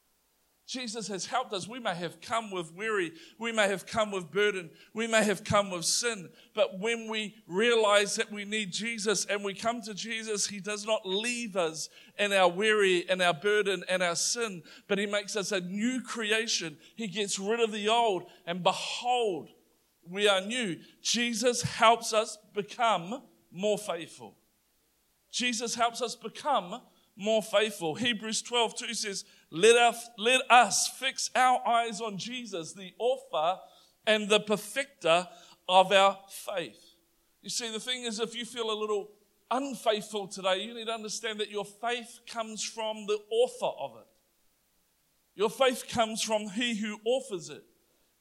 Jesus 0.66 1.08
has 1.10 1.28
helped 1.28 1.54
us. 1.54 1.68
We 1.68 1.80
may 1.80 1.94
have 1.94 2.20
come 2.22 2.50
with 2.50 2.74
weary, 2.74 3.12
we 3.38 3.52
may 3.52 3.68
have 3.68 3.86
come 3.86 4.12
with 4.12 4.32
burden, 4.32 4.72
we 4.94 5.06
may 5.06 5.24
have 5.24 5.44
come 5.44 5.70
with 5.70 5.86
sin, 5.86 6.30
but 6.56 6.80
when 6.80 7.08
we 7.08 7.36
realize 7.48 8.16
that 8.16 8.32
we 8.32 8.46
need 8.46 8.72
Jesus 8.72 9.26
and 9.26 9.44
we 9.44 9.54
come 9.54 9.82
to 9.84 9.94
Jesus, 9.94 10.48
He 10.48 10.60
does 10.60 10.86
not 10.86 11.06
leave 11.06 11.56
us 11.56 11.90
in 12.18 12.34
our 12.34 12.50
weary 12.50 13.08
and 13.08 13.22
our 13.22 13.34
burden 13.34 13.84
and 13.88 14.02
our 14.02 14.16
sin, 14.16 14.64
but 14.88 14.98
He 14.98 15.06
makes 15.06 15.36
us 15.36 15.52
a 15.52 15.62
new 15.62 16.02
creation. 16.02 16.78
He 16.96 17.08
gets 17.08 17.38
rid 17.38 17.60
of 17.60 17.72
the 17.72 17.88
old, 17.88 18.24
and 18.48 18.64
behold, 18.64 19.50
we 20.10 20.28
are 20.28 20.42
new. 20.42 20.78
Jesus 21.02 21.62
helps 21.62 22.12
us 22.12 22.40
become 22.56 23.22
more 23.52 23.78
faithful. 23.78 24.36
Jesus 25.32 25.76
helps 25.76 26.02
us 26.02 26.16
become 26.16 26.82
more 27.16 27.44
faithful. 27.44 27.96
Hebrews 27.96 28.42
12 28.42 28.76
2 28.76 28.94
says, 28.94 29.26
let 29.52 29.76
us, 29.76 30.10
let 30.18 30.42
us 30.50 30.88
fix 31.00 31.30
our 31.36 31.66
eyes 31.68 32.02
on 32.02 32.18
Jesus, 32.18 32.74
the 32.74 32.94
author 33.00 33.60
and 34.08 34.30
the 34.30 34.40
perfecter 34.40 35.28
of 35.68 35.92
our 35.92 36.18
faith. 36.30 36.96
You 37.42 37.50
see, 37.50 37.72
the 37.72 37.80
thing 37.80 38.04
is, 38.04 38.20
if 38.20 38.36
you 38.36 38.46
feel 38.46 38.72
a 38.72 38.74
little 38.80 39.12
unfaithful 39.52 40.28
today, 40.28 40.64
you 40.64 40.74
need 40.74 40.88
to 40.88 40.94
understand 40.94 41.40
that 41.40 41.52
your 41.52 41.66
faith 41.66 42.20
comes 42.28 42.64
from 42.64 43.06
the 43.06 43.20
author 43.32 43.78
of 43.80 43.98
it. 43.98 44.08
Your 45.36 45.50
faith 45.50 45.88
comes 45.88 46.22
from 46.22 46.50
he 46.50 46.76
who 46.76 46.98
offers 47.06 47.50
it. 47.50 47.64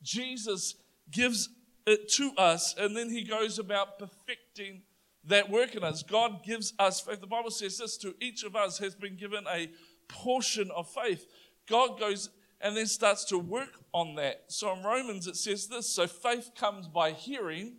Jesus 0.02 0.75
gives 1.11 1.49
it 1.87 2.11
to 2.12 2.33
us, 2.37 2.75
and 2.78 2.97
then 2.97 3.09
he 3.09 3.23
goes 3.23 3.59
about 3.59 3.99
perfecting 3.99 4.83
that 5.26 5.49
work 5.49 5.75
in 5.75 5.85
us. 5.85 6.02
God 6.02 6.45
gives 6.45 6.75
us 6.78 7.00
faith. 7.00 7.21
The 7.21 7.26
Bible 7.26 7.50
says 7.50 7.78
this 7.78 7.97
to 7.99 8.14
each 8.21 8.45
of 8.45 8.57
us 8.57 8.78
has 8.78 8.95
been 8.95 9.16
given 9.16 9.45
a 9.50 9.71
portion 10.08 10.70
of 10.70 10.88
faith. 10.88 11.26
God 11.68 11.99
goes 11.99 12.30
and 12.61 12.76
then 12.76 12.87
starts 12.87 13.25
to 13.26 13.38
work 13.38 13.80
on 13.92 14.14
that. 14.16 14.44
So 14.49 14.73
in 14.75 14.82
Romans 14.82 15.26
it 15.26 15.37
says 15.37 15.66
this 15.66 15.88
so 15.88 16.06
faith 16.06 16.52
comes 16.58 16.88
by 16.88 17.12
hearing, 17.12 17.75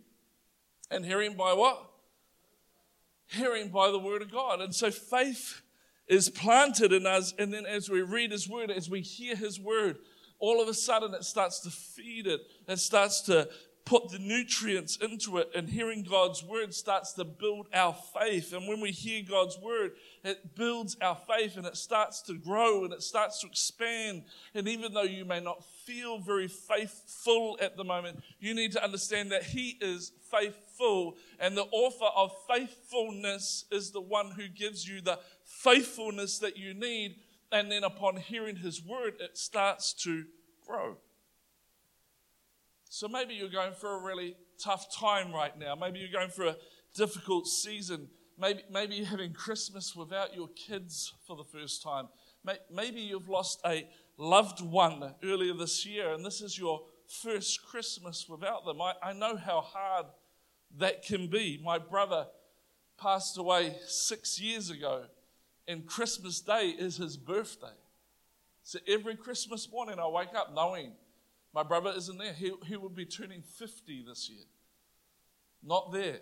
and 0.90 1.04
hearing 1.04 1.34
by 1.34 1.52
what? 1.52 1.90
Hearing 3.26 3.68
by 3.68 3.90
the 3.90 3.98
word 3.98 4.22
of 4.22 4.30
God. 4.30 4.60
And 4.60 4.74
so 4.74 4.90
faith 4.90 5.62
is 6.06 6.28
planted 6.28 6.92
in 6.92 7.06
us, 7.06 7.34
and 7.38 7.52
then 7.52 7.66
as 7.66 7.90
we 7.90 8.00
read 8.02 8.30
his 8.30 8.48
word, 8.48 8.70
as 8.70 8.88
we 8.88 9.00
hear 9.00 9.34
his 9.34 9.58
word, 9.58 9.98
all 10.38 10.62
of 10.62 10.68
a 10.68 10.74
sudden 10.74 11.14
it 11.14 11.24
starts 11.24 11.60
to 11.60 11.70
feed 11.70 12.26
it. 12.26 12.40
It 12.68 12.78
starts 12.78 13.22
to 13.22 13.48
put 13.84 14.10
the 14.10 14.18
nutrients 14.18 14.96
into 14.96 15.38
it, 15.38 15.50
and 15.54 15.68
hearing 15.68 16.02
God's 16.02 16.44
word 16.44 16.74
starts 16.74 17.12
to 17.14 17.24
build 17.24 17.68
our 17.72 17.96
faith. 18.18 18.52
And 18.52 18.68
when 18.68 18.80
we 18.80 18.90
hear 18.90 19.22
God's 19.28 19.58
word, 19.58 19.92
it 20.26 20.56
builds 20.56 20.96
our 21.00 21.16
faith 21.28 21.56
and 21.56 21.66
it 21.66 21.76
starts 21.76 22.22
to 22.22 22.34
grow 22.34 22.84
and 22.84 22.92
it 22.92 23.02
starts 23.02 23.40
to 23.40 23.46
expand. 23.46 24.24
And 24.54 24.66
even 24.66 24.92
though 24.92 25.02
you 25.02 25.24
may 25.24 25.40
not 25.40 25.64
feel 25.84 26.18
very 26.18 26.48
faithful 26.48 27.56
at 27.60 27.76
the 27.76 27.84
moment, 27.84 28.20
you 28.40 28.54
need 28.54 28.72
to 28.72 28.82
understand 28.82 29.30
that 29.32 29.44
He 29.44 29.78
is 29.80 30.12
faithful, 30.30 31.16
and 31.38 31.56
the 31.56 31.66
author 31.70 32.10
of 32.16 32.32
faithfulness 32.48 33.64
is 33.70 33.92
the 33.92 34.00
one 34.00 34.32
who 34.32 34.48
gives 34.48 34.86
you 34.86 35.00
the 35.00 35.18
faithfulness 35.44 36.38
that 36.40 36.56
you 36.56 36.74
need. 36.74 37.16
And 37.52 37.70
then 37.70 37.84
upon 37.84 38.16
hearing 38.16 38.56
His 38.56 38.84
word, 38.84 39.14
it 39.20 39.38
starts 39.38 39.92
to 40.04 40.24
grow. 40.66 40.96
So 42.88 43.06
maybe 43.06 43.34
you're 43.34 43.48
going 43.48 43.72
through 43.72 44.00
a 44.00 44.02
really 44.02 44.36
tough 44.58 44.94
time 44.94 45.32
right 45.32 45.56
now. 45.56 45.74
Maybe 45.74 46.00
you're 46.00 46.10
going 46.10 46.30
through 46.30 46.48
a 46.48 46.56
difficult 46.94 47.46
season. 47.46 48.08
Maybe, 48.38 48.62
maybe 48.70 48.96
you're 48.96 49.06
having 49.06 49.32
Christmas 49.32 49.96
without 49.96 50.34
your 50.34 50.48
kids 50.48 51.14
for 51.26 51.36
the 51.36 51.44
first 51.44 51.82
time. 51.82 52.08
Maybe 52.70 53.00
you've 53.00 53.28
lost 53.28 53.60
a 53.64 53.88
loved 54.18 54.60
one 54.60 55.14
earlier 55.24 55.54
this 55.54 55.86
year, 55.86 56.12
and 56.12 56.24
this 56.24 56.40
is 56.40 56.58
your 56.58 56.82
first 57.08 57.64
Christmas 57.64 58.28
without 58.28 58.64
them. 58.64 58.80
I, 58.80 58.94
I 59.02 59.12
know 59.12 59.36
how 59.36 59.60
hard 59.60 60.06
that 60.78 61.02
can 61.02 61.28
be. 61.28 61.60
My 61.62 61.78
brother 61.78 62.26
passed 63.00 63.38
away 63.38 63.76
six 63.86 64.40
years 64.40 64.70
ago, 64.70 65.04
and 65.66 65.86
Christmas 65.86 66.40
Day 66.40 66.74
is 66.78 66.96
his 66.96 67.16
birthday. 67.16 67.74
So 68.62 68.78
every 68.86 69.16
Christmas 69.16 69.70
morning, 69.70 69.98
I 69.98 70.08
wake 70.08 70.34
up 70.34 70.54
knowing 70.54 70.92
my 71.54 71.62
brother 71.62 71.92
isn't 71.96 72.18
there. 72.18 72.32
He, 72.32 72.52
he 72.66 72.76
will 72.76 72.90
be 72.90 73.06
turning 73.06 73.40
50 73.40 74.04
this 74.06 74.28
year. 74.28 74.44
Not 75.62 75.92
there. 75.92 76.18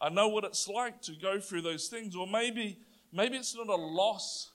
I 0.00 0.08
know 0.08 0.28
what 0.28 0.44
it's 0.44 0.68
like 0.68 1.02
to 1.02 1.12
go 1.12 1.40
through 1.40 1.62
those 1.62 1.88
things. 1.88 2.16
Or 2.16 2.26
maybe, 2.26 2.78
maybe 3.12 3.36
it's 3.36 3.54
not 3.54 3.68
a 3.68 3.74
loss 3.74 4.50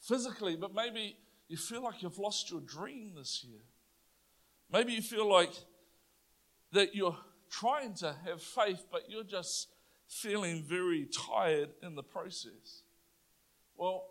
physically, 0.00 0.56
but 0.56 0.74
maybe 0.74 1.16
you 1.48 1.56
feel 1.56 1.82
like 1.82 2.02
you've 2.02 2.18
lost 2.18 2.50
your 2.50 2.60
dream 2.60 3.12
this 3.16 3.44
year. 3.44 3.60
Maybe 4.70 4.92
you 4.92 5.02
feel 5.02 5.28
like 5.28 5.52
that 6.72 6.94
you're 6.94 7.18
trying 7.50 7.94
to 7.94 8.14
have 8.24 8.40
faith, 8.40 8.86
but 8.90 9.02
you're 9.08 9.24
just 9.24 9.68
feeling 10.08 10.62
very 10.62 11.06
tired 11.06 11.70
in 11.82 11.94
the 11.94 12.02
process. 12.02 12.82
Well, 13.76 14.04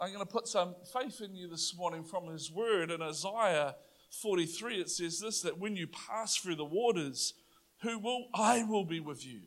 I'm 0.00 0.12
going 0.12 0.24
to 0.24 0.30
put 0.30 0.46
some 0.46 0.74
faith 0.92 1.20
in 1.20 1.34
you 1.34 1.48
this 1.48 1.74
morning 1.76 2.04
from 2.04 2.26
his 2.28 2.50
word 2.50 2.90
in 2.90 3.02
Isaiah 3.02 3.74
43, 4.10 4.80
it 4.80 4.90
says 4.90 5.20
this 5.20 5.42
that 5.42 5.58
when 5.58 5.76
you 5.76 5.86
pass 5.86 6.36
through 6.36 6.56
the 6.56 6.64
waters, 6.64 7.34
who 7.82 7.98
will 7.98 8.26
I 8.34 8.62
will 8.64 8.84
be 8.84 9.00
with 9.00 9.26
you. 9.26 9.40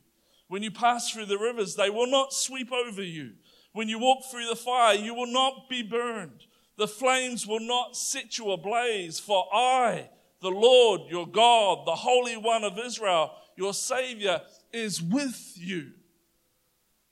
When 0.48 0.62
you 0.62 0.70
pass 0.70 1.10
through 1.10 1.26
the 1.26 1.38
rivers, 1.38 1.76
they 1.76 1.90
will 1.90 2.08
not 2.08 2.32
sweep 2.32 2.72
over 2.72 3.02
you. 3.02 3.32
When 3.72 3.88
you 3.88 3.98
walk 3.98 4.24
through 4.30 4.46
the 4.46 4.56
fire, 4.56 4.94
you 4.94 5.14
will 5.14 5.32
not 5.32 5.68
be 5.68 5.82
burned. 5.82 6.44
The 6.76 6.88
flames 6.88 7.46
will 7.46 7.60
not 7.60 7.96
set 7.96 8.38
you 8.38 8.50
ablaze, 8.50 9.20
for 9.20 9.46
I, 9.54 10.08
the 10.40 10.50
Lord 10.50 11.02
your 11.08 11.26
God, 11.26 11.86
the 11.86 11.94
Holy 11.94 12.36
One 12.36 12.64
of 12.64 12.78
Israel, 12.78 13.32
your 13.56 13.74
Savior, 13.74 14.40
is 14.72 15.02
with 15.02 15.52
you. 15.56 15.92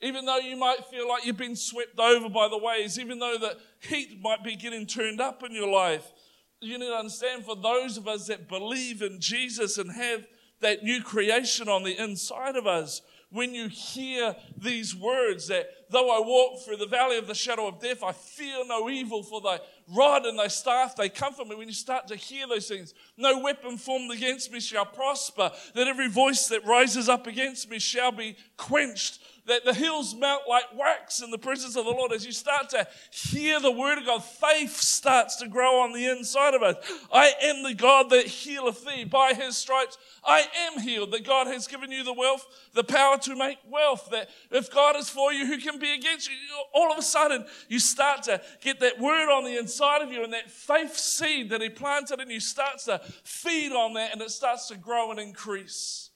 Even 0.00 0.24
though 0.24 0.38
you 0.38 0.56
might 0.56 0.86
feel 0.90 1.08
like 1.08 1.26
you've 1.26 1.36
been 1.36 1.56
swept 1.56 1.98
over 1.98 2.28
by 2.28 2.48
the 2.48 2.58
waves, 2.58 2.98
even 2.98 3.18
though 3.18 3.36
the 3.36 3.58
heat 3.80 4.20
might 4.20 4.44
be 4.44 4.56
getting 4.56 4.86
turned 4.86 5.20
up 5.20 5.42
in 5.42 5.52
your 5.52 5.68
life, 5.68 6.12
you 6.60 6.78
need 6.78 6.86
to 6.86 6.94
understand 6.94 7.44
for 7.44 7.56
those 7.56 7.96
of 7.96 8.08
us 8.08 8.26
that 8.28 8.48
believe 8.48 9.02
in 9.02 9.20
Jesus 9.20 9.76
and 9.78 9.92
have 9.92 10.24
that 10.60 10.82
new 10.82 11.02
creation 11.02 11.68
on 11.68 11.82
the 11.82 12.00
inside 12.00 12.56
of 12.56 12.66
us, 12.66 13.02
when 13.30 13.54
you 13.54 13.68
hear 13.68 14.34
these 14.56 14.96
words 14.96 15.48
that 15.48 15.68
though 15.90 16.10
I 16.10 16.26
walk 16.26 16.62
through 16.62 16.78
the 16.78 16.86
valley 16.86 17.18
of 17.18 17.26
the 17.26 17.34
shadow 17.34 17.66
of 17.66 17.80
death, 17.80 18.02
I 18.02 18.12
fear 18.12 18.64
no 18.66 18.88
evil, 18.88 19.22
for 19.22 19.40
thy 19.40 19.60
rod 19.94 20.24
and 20.24 20.38
thy 20.38 20.48
staff, 20.48 20.96
they 20.96 21.10
comfort 21.10 21.46
me. 21.46 21.54
When 21.54 21.68
you 21.68 21.74
start 21.74 22.08
to 22.08 22.16
hear 22.16 22.46
those 22.46 22.68
things, 22.68 22.94
no 23.18 23.38
weapon 23.38 23.76
formed 23.76 24.10
against 24.12 24.50
me 24.50 24.60
shall 24.60 24.86
prosper, 24.86 25.50
that 25.74 25.88
every 25.88 26.08
voice 26.08 26.46
that 26.48 26.64
rises 26.64 27.08
up 27.08 27.26
against 27.26 27.70
me 27.70 27.78
shall 27.78 28.12
be 28.12 28.36
quenched 28.56 29.20
that 29.48 29.64
the 29.64 29.74
hills 29.74 30.14
melt 30.14 30.42
like 30.48 30.64
wax 30.74 31.20
in 31.20 31.30
the 31.30 31.38
presence 31.38 31.76
of 31.76 31.84
the 31.84 31.90
Lord. 31.90 32.12
As 32.12 32.24
you 32.24 32.32
start 32.32 32.70
to 32.70 32.86
hear 33.10 33.60
the 33.60 33.72
word 33.72 33.98
of 33.98 34.06
God, 34.06 34.22
faith 34.22 34.76
starts 34.76 35.36
to 35.36 35.48
grow 35.48 35.80
on 35.80 35.92
the 35.92 36.06
inside 36.06 36.54
of 36.54 36.62
us. 36.62 36.76
I 37.12 37.32
am 37.42 37.62
the 37.62 37.74
God 37.74 38.10
that 38.10 38.26
healeth 38.26 38.84
thee. 38.84 39.04
By 39.04 39.34
his 39.34 39.56
stripes, 39.56 39.98
I 40.24 40.46
am 40.66 40.80
healed. 40.80 41.12
That 41.12 41.24
God 41.24 41.46
has 41.46 41.66
given 41.66 41.90
you 41.90 42.04
the 42.04 42.12
wealth, 42.12 42.46
the 42.74 42.84
power 42.84 43.18
to 43.18 43.36
make 43.36 43.58
wealth. 43.68 44.08
That 44.12 44.28
if 44.50 44.72
God 44.72 44.96
is 44.96 45.10
for 45.10 45.32
you, 45.32 45.46
who 45.46 45.58
can 45.58 45.78
be 45.78 45.92
against 45.92 46.28
you? 46.28 46.36
All 46.74 46.92
of 46.92 46.98
a 46.98 47.02
sudden, 47.02 47.44
you 47.68 47.78
start 47.78 48.22
to 48.24 48.40
get 48.60 48.80
that 48.80 49.00
word 49.00 49.30
on 49.30 49.44
the 49.44 49.58
inside 49.58 50.02
of 50.02 50.12
you, 50.12 50.22
and 50.22 50.32
that 50.32 50.50
faith 50.50 50.96
seed 50.96 51.50
that 51.50 51.62
he 51.62 51.68
planted 51.68 52.20
in 52.20 52.30
you 52.30 52.40
starts 52.40 52.84
to 52.84 53.00
feed 53.24 53.72
on 53.72 53.94
that, 53.94 54.12
and 54.12 54.22
it 54.22 54.30
starts 54.30 54.68
to 54.68 54.76
grow 54.76 55.10
and 55.10 55.18
increase. 55.18 56.07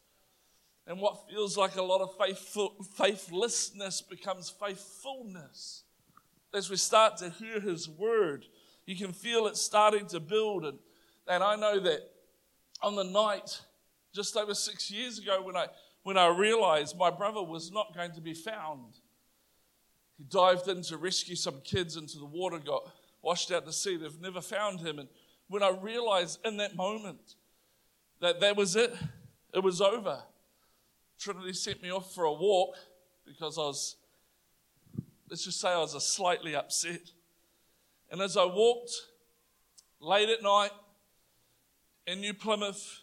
And 0.87 1.01
what 1.01 1.29
feels 1.29 1.57
like 1.57 1.77
a 1.77 1.83
lot 1.83 2.01
of 2.01 2.17
faithful, 2.19 2.75
faithlessness 2.95 4.03
becomes 4.03 4.51
faithfulness. 4.51 5.85
As 6.53 6.69
we 6.69 6.77
start 6.77 7.17
to 7.19 7.31
hear 7.31 7.61
His 7.61 7.89
word, 7.89 8.47
you 8.85 8.97
can 8.97 9.13
feel 9.13 9.47
it 9.47 9.57
starting 9.57 10.07
to 10.09 10.21
build. 10.21 10.65
And, 10.65 10.79
and 11.29 11.43
I 11.43 11.57
know 11.57 11.79
that 11.81 12.01
on 12.83 12.97
the 12.97 13.05
night 13.05 13.61
just 14.13 14.37
over 14.37 14.55
six 14.55 14.91
years 14.91 15.19
ago 15.19 15.41
when 15.43 15.57
I, 15.57 15.67
when 16.03 16.19
I 16.19 16.27
realized 16.27 16.99
my 16.99 17.11
brother 17.11 17.43
was 17.43 17.71
not 17.71 17.95
going 17.95 18.13
to 18.13 18.21
be 18.21 18.35
found, 18.35 18.99
he 20.19 20.25
dived 20.25 20.69
in 20.69 20.83
to 20.83 20.97
rescue 20.97 21.37
some 21.37 21.61
kids 21.63 21.97
into 21.97 22.19
the 22.19 22.27
water, 22.27 22.59
got 22.59 22.91
washed 23.23 23.53
out 23.53 23.65
to 23.67 23.73
sea. 23.73 23.97
They've 23.97 24.21
never 24.21 24.41
found 24.41 24.81
him. 24.81 24.99
And 24.99 25.09
when 25.49 25.63
I 25.63 25.71
realized 25.71 26.41
in 26.45 26.57
that 26.59 26.77
moment 26.77 27.37
that 28.21 28.41
that 28.41 28.57
was 28.57 28.77
it, 28.77 28.95
it 29.55 29.63
was 29.63 29.81
over. 29.81 30.23
Trinity 31.23 31.53
sent 31.53 31.81
me 31.81 31.93
off 31.93 32.13
for 32.13 32.25
a 32.25 32.33
walk 32.33 32.75
because 33.25 33.57
I 33.57 33.61
was, 33.61 33.95
let's 35.31 35.45
just 35.45 35.61
say, 35.61 35.69
I 35.69 35.79
was 35.79 35.95
a 35.95 36.01
slightly 36.01 36.57
upset. 36.57 37.01
And 38.11 38.21
as 38.21 38.37
I 38.37 38.45
walked 38.45 38.91
late 40.01 40.29
at 40.29 40.43
night 40.43 40.73
in 42.09 42.21
New 42.21 42.35
Plymouth, 42.35 43.03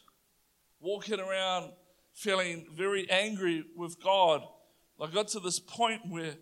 walking 0.82 1.22
around 1.22 1.72
feeling 2.14 2.68
very 2.76 3.10
angry 3.10 3.64
with 3.74 4.04
God, 4.04 4.44
I 5.02 5.08
got 5.08 5.30
to 5.30 5.40
this 5.40 5.60
point 5.60 6.02
where, 6.10 6.36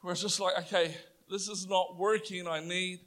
where 0.00 0.12
it's 0.12 0.22
just 0.22 0.40
like, 0.40 0.56
okay, 0.58 0.96
this 1.30 1.48
is 1.48 1.68
not 1.68 1.98
working. 1.98 2.48
I 2.48 2.60
need 2.60 3.00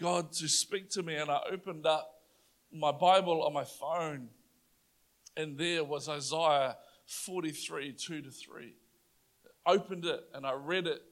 God 0.00 0.32
to 0.32 0.48
speak 0.48 0.88
to 0.92 1.02
me. 1.02 1.16
And 1.16 1.30
I 1.30 1.40
opened 1.52 1.84
up 1.84 2.14
my 2.72 2.92
Bible 2.92 3.42
on 3.42 3.52
my 3.52 3.64
phone, 3.64 4.30
and 5.36 5.58
there 5.58 5.84
was 5.84 6.08
Isaiah 6.08 6.76
43, 7.10 7.92
2 7.92 8.22
to 8.22 8.30
3. 8.30 8.72
I 9.66 9.72
opened 9.72 10.04
it 10.04 10.20
and 10.32 10.46
I 10.46 10.52
read 10.52 10.86
it, 10.86 11.02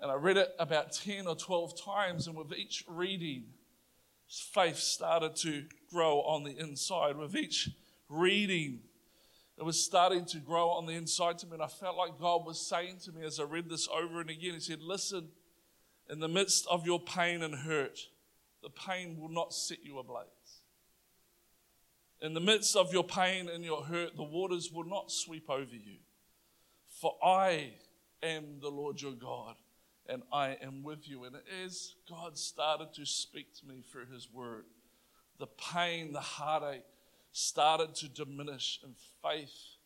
and 0.00 0.08
I 0.08 0.14
read 0.14 0.36
it 0.36 0.54
about 0.60 0.92
10 0.92 1.26
or 1.26 1.34
12 1.34 1.82
times, 1.84 2.28
and 2.28 2.36
with 2.36 2.52
each 2.56 2.84
reading, 2.86 3.46
faith 4.28 4.76
started 4.76 5.34
to 5.36 5.64
grow 5.92 6.20
on 6.20 6.44
the 6.44 6.56
inside. 6.56 7.16
With 7.16 7.34
each 7.34 7.68
reading, 8.08 8.80
it 9.58 9.64
was 9.64 9.82
starting 9.82 10.26
to 10.26 10.38
grow 10.38 10.70
on 10.70 10.86
the 10.86 10.92
inside 10.92 11.38
to 11.38 11.46
me. 11.46 11.54
And 11.54 11.62
I 11.62 11.66
felt 11.66 11.96
like 11.96 12.20
God 12.20 12.46
was 12.46 12.64
saying 12.64 12.98
to 13.04 13.12
me 13.12 13.24
as 13.24 13.40
I 13.40 13.44
read 13.44 13.68
this 13.68 13.88
over 13.88 14.20
and 14.20 14.30
again, 14.30 14.54
He 14.54 14.60
said, 14.60 14.80
Listen, 14.80 15.28
in 16.08 16.20
the 16.20 16.28
midst 16.28 16.68
of 16.70 16.86
your 16.86 17.00
pain 17.00 17.42
and 17.42 17.54
hurt, 17.54 17.98
the 18.62 18.70
pain 18.70 19.18
will 19.18 19.28
not 19.28 19.52
set 19.52 19.84
you 19.84 19.98
ablaze. 19.98 20.35
In 22.22 22.32
the 22.32 22.40
midst 22.40 22.76
of 22.76 22.92
your 22.92 23.04
pain 23.04 23.48
and 23.48 23.64
your 23.64 23.82
hurt, 23.82 24.16
the 24.16 24.22
waters 24.22 24.72
will 24.72 24.84
not 24.84 25.10
sweep 25.10 25.50
over 25.50 25.74
you. 25.74 25.98
For 27.00 27.14
I 27.22 27.74
am 28.22 28.60
the 28.60 28.70
Lord 28.70 29.00
your 29.02 29.12
God, 29.12 29.56
and 30.08 30.22
I 30.32 30.56
am 30.62 30.82
with 30.82 31.08
you. 31.08 31.24
And 31.24 31.36
as 31.64 31.94
God 32.08 32.38
started 32.38 32.94
to 32.94 33.04
speak 33.04 33.54
to 33.56 33.66
me 33.66 33.82
through 33.82 34.06
his 34.06 34.28
word, 34.32 34.64
the 35.38 35.46
pain, 35.46 36.12
the 36.12 36.20
heartache 36.20 36.84
started 37.32 37.94
to 37.96 38.08
diminish, 38.08 38.80
and 38.82 38.94
faith 39.22 39.76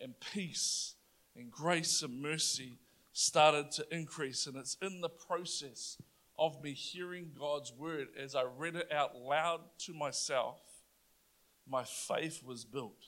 and 0.00 0.14
peace 0.20 0.94
and 1.34 1.50
grace 1.50 2.02
and 2.02 2.22
mercy 2.22 2.78
started 3.12 3.72
to 3.72 3.86
increase. 3.90 4.46
And 4.46 4.56
it's 4.56 4.76
in 4.80 5.00
the 5.00 5.08
process 5.08 5.98
of 6.38 6.62
me 6.62 6.74
hearing 6.74 7.32
God's 7.36 7.72
word 7.72 8.08
as 8.16 8.36
I 8.36 8.44
read 8.56 8.76
it 8.76 8.90
out 8.92 9.16
loud 9.16 9.60
to 9.80 9.92
myself 9.92 10.60
my 11.72 11.84
faith 11.84 12.42
was 12.44 12.64
built. 12.66 13.06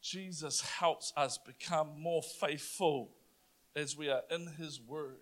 Jesus 0.00 0.62
helps 0.62 1.12
us 1.16 1.38
become 1.38 1.90
more 2.00 2.22
faithful 2.22 3.10
as 3.76 3.96
we 3.96 4.08
are 4.08 4.22
in 4.30 4.48
His 4.58 4.80
Word. 4.80 5.18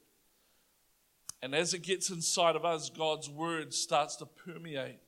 And 1.42 1.54
as 1.54 1.74
it 1.74 1.82
gets 1.82 2.08
inside 2.08 2.54
of 2.54 2.64
us, 2.64 2.88
God's 2.88 3.28
Word 3.28 3.74
starts 3.74 4.16
to 4.16 4.26
permeate 4.26 5.00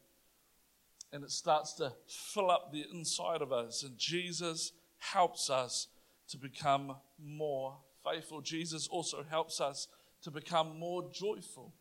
and 1.13 1.23
it 1.23 1.31
starts 1.31 1.75
to 1.75 1.93
fill 2.09 2.51
up 2.51 2.73
the 2.73 2.87
inside 2.93 3.41
of 3.41 3.53
us. 3.53 3.85
And 3.85 3.97
Jesus 3.97 4.73
helps 4.99 5.49
us 5.49 5.89
to 6.29 6.39
become 6.39 6.97
more 7.23 7.77
faithful. 8.05 8.41
Jesus 8.41 8.89
also 8.89 9.25
helps 9.29 9.61
us 9.61 9.87
to 10.23 10.31
become 10.31 10.79
more 10.79 11.09
joyful 11.13 11.73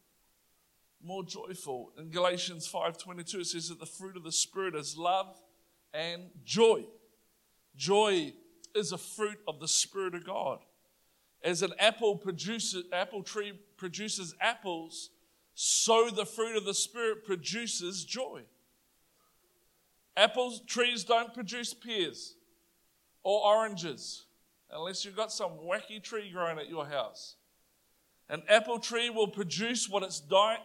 more 1.04 1.24
joyful. 1.24 1.92
In 1.98 2.10
Galatians 2.10 2.68
5:22 2.68 3.40
it 3.40 3.46
says 3.46 3.70
that 3.70 3.80
the 3.80 3.86
fruit 3.86 4.18
of 4.18 4.24
the 4.24 4.32
spirit 4.32 4.76
is 4.76 4.98
love 4.98 5.42
and 5.94 6.30
joy. 6.44 6.86
Joy 7.76 8.34
is 8.76 8.92
a 8.92 8.98
fruit 8.98 9.40
of 9.48 9.60
the 9.60 9.68
spirit 9.68 10.16
of 10.16 10.26
God. 10.26 10.60
As 11.44 11.62
an 11.62 11.74
apple 11.80 12.18
produces 12.18 12.86
apple 12.92 13.24
tree 13.24 13.54
produces 13.78 14.36
apples, 14.40 15.10
so 15.54 16.10
the 16.10 16.26
fruit 16.26 16.56
of 16.56 16.66
the 16.66 16.74
spirit 16.74 17.26
produces 17.26 18.06
joy. 18.06 18.44
Apple 20.16 20.60
trees 20.68 21.04
don't 21.04 21.34
produce 21.34 21.74
pears 21.74 22.36
or 23.24 23.46
oranges 23.46 24.26
unless 24.72 25.04
you've 25.04 25.16
got 25.16 25.32
some 25.32 25.52
wacky 25.60 26.02
tree 26.02 26.30
growing 26.32 26.58
at 26.58 26.70
your 26.70 26.86
house. 26.86 27.36
An 28.30 28.44
apple 28.48 28.80
tree 28.80 29.10
will 29.10 29.28
produce 29.28 29.90
what 29.90 30.04
it's 30.04 30.22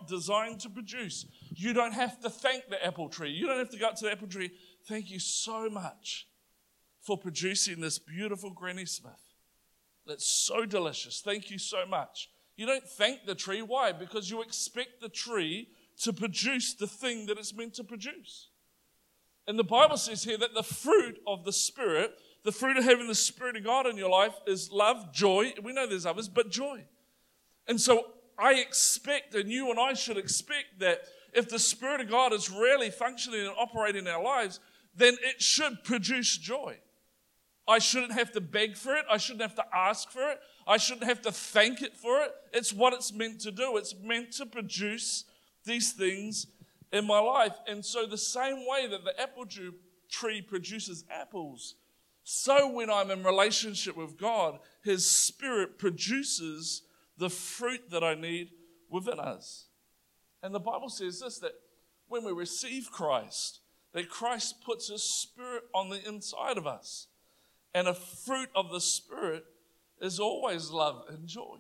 designed 0.06 0.60
to 0.60 0.70
produce. 0.70 1.26
You 1.54 1.72
don't 1.72 1.94
have 1.94 2.20
to 2.20 2.30
thank 2.30 2.68
the 2.68 2.84
apple 2.84 3.08
tree. 3.08 3.30
You 3.30 3.46
don't 3.46 3.58
have 3.58 3.70
to 3.70 3.78
go 3.78 3.88
up 3.88 3.96
to 3.96 4.04
the 4.04 4.12
apple 4.12 4.28
tree. 4.28 4.52
Thank 4.86 5.10
you 5.10 5.18
so 5.18 5.68
much 5.68 6.28
for 7.00 7.18
producing 7.18 7.80
this 7.80 7.98
beautiful 7.98 8.50
Granny 8.50 8.86
Smith. 8.86 9.34
That's 10.06 10.26
so 10.26 10.64
delicious. 10.64 11.20
Thank 11.20 11.50
you 11.50 11.58
so 11.58 11.84
much. 11.86 12.30
You 12.56 12.66
don't 12.66 12.86
thank 12.86 13.26
the 13.26 13.34
tree. 13.34 13.62
Why? 13.62 13.92
Because 13.92 14.30
you 14.30 14.42
expect 14.42 15.00
the 15.00 15.08
tree 15.08 15.68
to 16.02 16.12
produce 16.12 16.74
the 16.74 16.86
thing 16.86 17.26
that 17.26 17.38
it's 17.38 17.54
meant 17.54 17.74
to 17.74 17.84
produce. 17.84 18.50
And 19.48 19.58
the 19.58 19.64
Bible 19.64 19.96
says 19.96 20.24
here 20.24 20.38
that 20.38 20.54
the 20.54 20.62
fruit 20.62 21.20
of 21.26 21.44
the 21.44 21.52
Spirit, 21.52 22.12
the 22.44 22.52
fruit 22.52 22.76
of 22.76 22.84
having 22.84 23.08
the 23.08 23.14
Spirit 23.14 23.56
of 23.56 23.64
God 23.64 23.86
in 23.86 23.96
your 23.96 24.10
life, 24.10 24.34
is 24.46 24.70
love, 24.70 25.12
joy. 25.12 25.54
We 25.62 25.72
know 25.72 25.86
there's 25.86 26.06
others, 26.06 26.28
but 26.28 26.50
joy. 26.50 26.84
And 27.68 27.80
so 27.80 28.06
I 28.38 28.54
expect, 28.54 29.34
and 29.34 29.50
you 29.50 29.70
and 29.70 29.78
I 29.78 29.94
should 29.94 30.16
expect, 30.16 30.78
that 30.80 31.02
if 31.32 31.48
the 31.48 31.58
Spirit 31.58 32.00
of 32.00 32.08
God 32.08 32.32
is 32.32 32.50
really 32.50 32.90
functioning 32.90 33.40
and 33.40 33.54
operating 33.58 34.06
in 34.06 34.08
our 34.08 34.22
lives, 34.22 34.60
then 34.94 35.16
it 35.22 35.42
should 35.42 35.84
produce 35.84 36.36
joy. 36.36 36.78
I 37.68 37.78
shouldn't 37.78 38.12
have 38.12 38.32
to 38.32 38.40
beg 38.40 38.76
for 38.76 38.94
it. 38.94 39.04
I 39.10 39.16
shouldn't 39.16 39.42
have 39.42 39.56
to 39.56 39.64
ask 39.74 40.10
for 40.10 40.30
it. 40.30 40.38
I 40.66 40.76
shouldn't 40.76 41.06
have 41.06 41.22
to 41.22 41.32
thank 41.32 41.82
it 41.82 41.96
for 41.96 42.22
it. 42.22 42.32
It's 42.52 42.72
what 42.72 42.92
it's 42.92 43.12
meant 43.12 43.40
to 43.42 43.50
do. 43.50 43.76
It's 43.76 43.94
meant 44.00 44.32
to 44.34 44.46
produce 44.46 45.24
these 45.64 45.92
things 45.92 46.46
in 46.92 47.06
my 47.06 47.18
life. 47.18 47.56
And 47.66 47.84
so, 47.84 48.06
the 48.06 48.18
same 48.18 48.66
way 48.66 48.86
that 48.88 49.04
the 49.04 49.20
apple 49.20 49.46
tree 50.08 50.42
produces 50.42 51.04
apples, 51.10 51.74
so 52.22 52.72
when 52.72 52.90
I'm 52.90 53.10
in 53.10 53.22
relationship 53.22 53.96
with 53.96 54.16
God, 54.16 54.58
His 54.82 55.08
Spirit 55.08 55.78
produces 55.78 56.82
the 57.16 57.30
fruit 57.30 57.90
that 57.90 58.04
I 58.04 58.14
need 58.14 58.50
within 58.90 59.18
us. 59.18 59.66
And 60.42 60.54
the 60.54 60.60
Bible 60.60 60.88
says 60.88 61.20
this 61.20 61.38
that 61.38 61.52
when 62.08 62.24
we 62.24 62.32
receive 62.32 62.90
Christ, 62.90 63.60
that 63.92 64.08
Christ 64.08 64.62
puts 64.64 64.88
his 64.88 65.02
spirit 65.02 65.64
on 65.74 65.88
the 65.88 66.06
inside 66.06 66.58
of 66.58 66.66
us. 66.66 67.08
And 67.74 67.88
a 67.88 67.94
fruit 67.94 68.48
of 68.54 68.70
the 68.70 68.80
spirit 68.80 69.44
is 70.00 70.20
always 70.20 70.70
love 70.70 71.04
and 71.08 71.26
joy. 71.26 71.58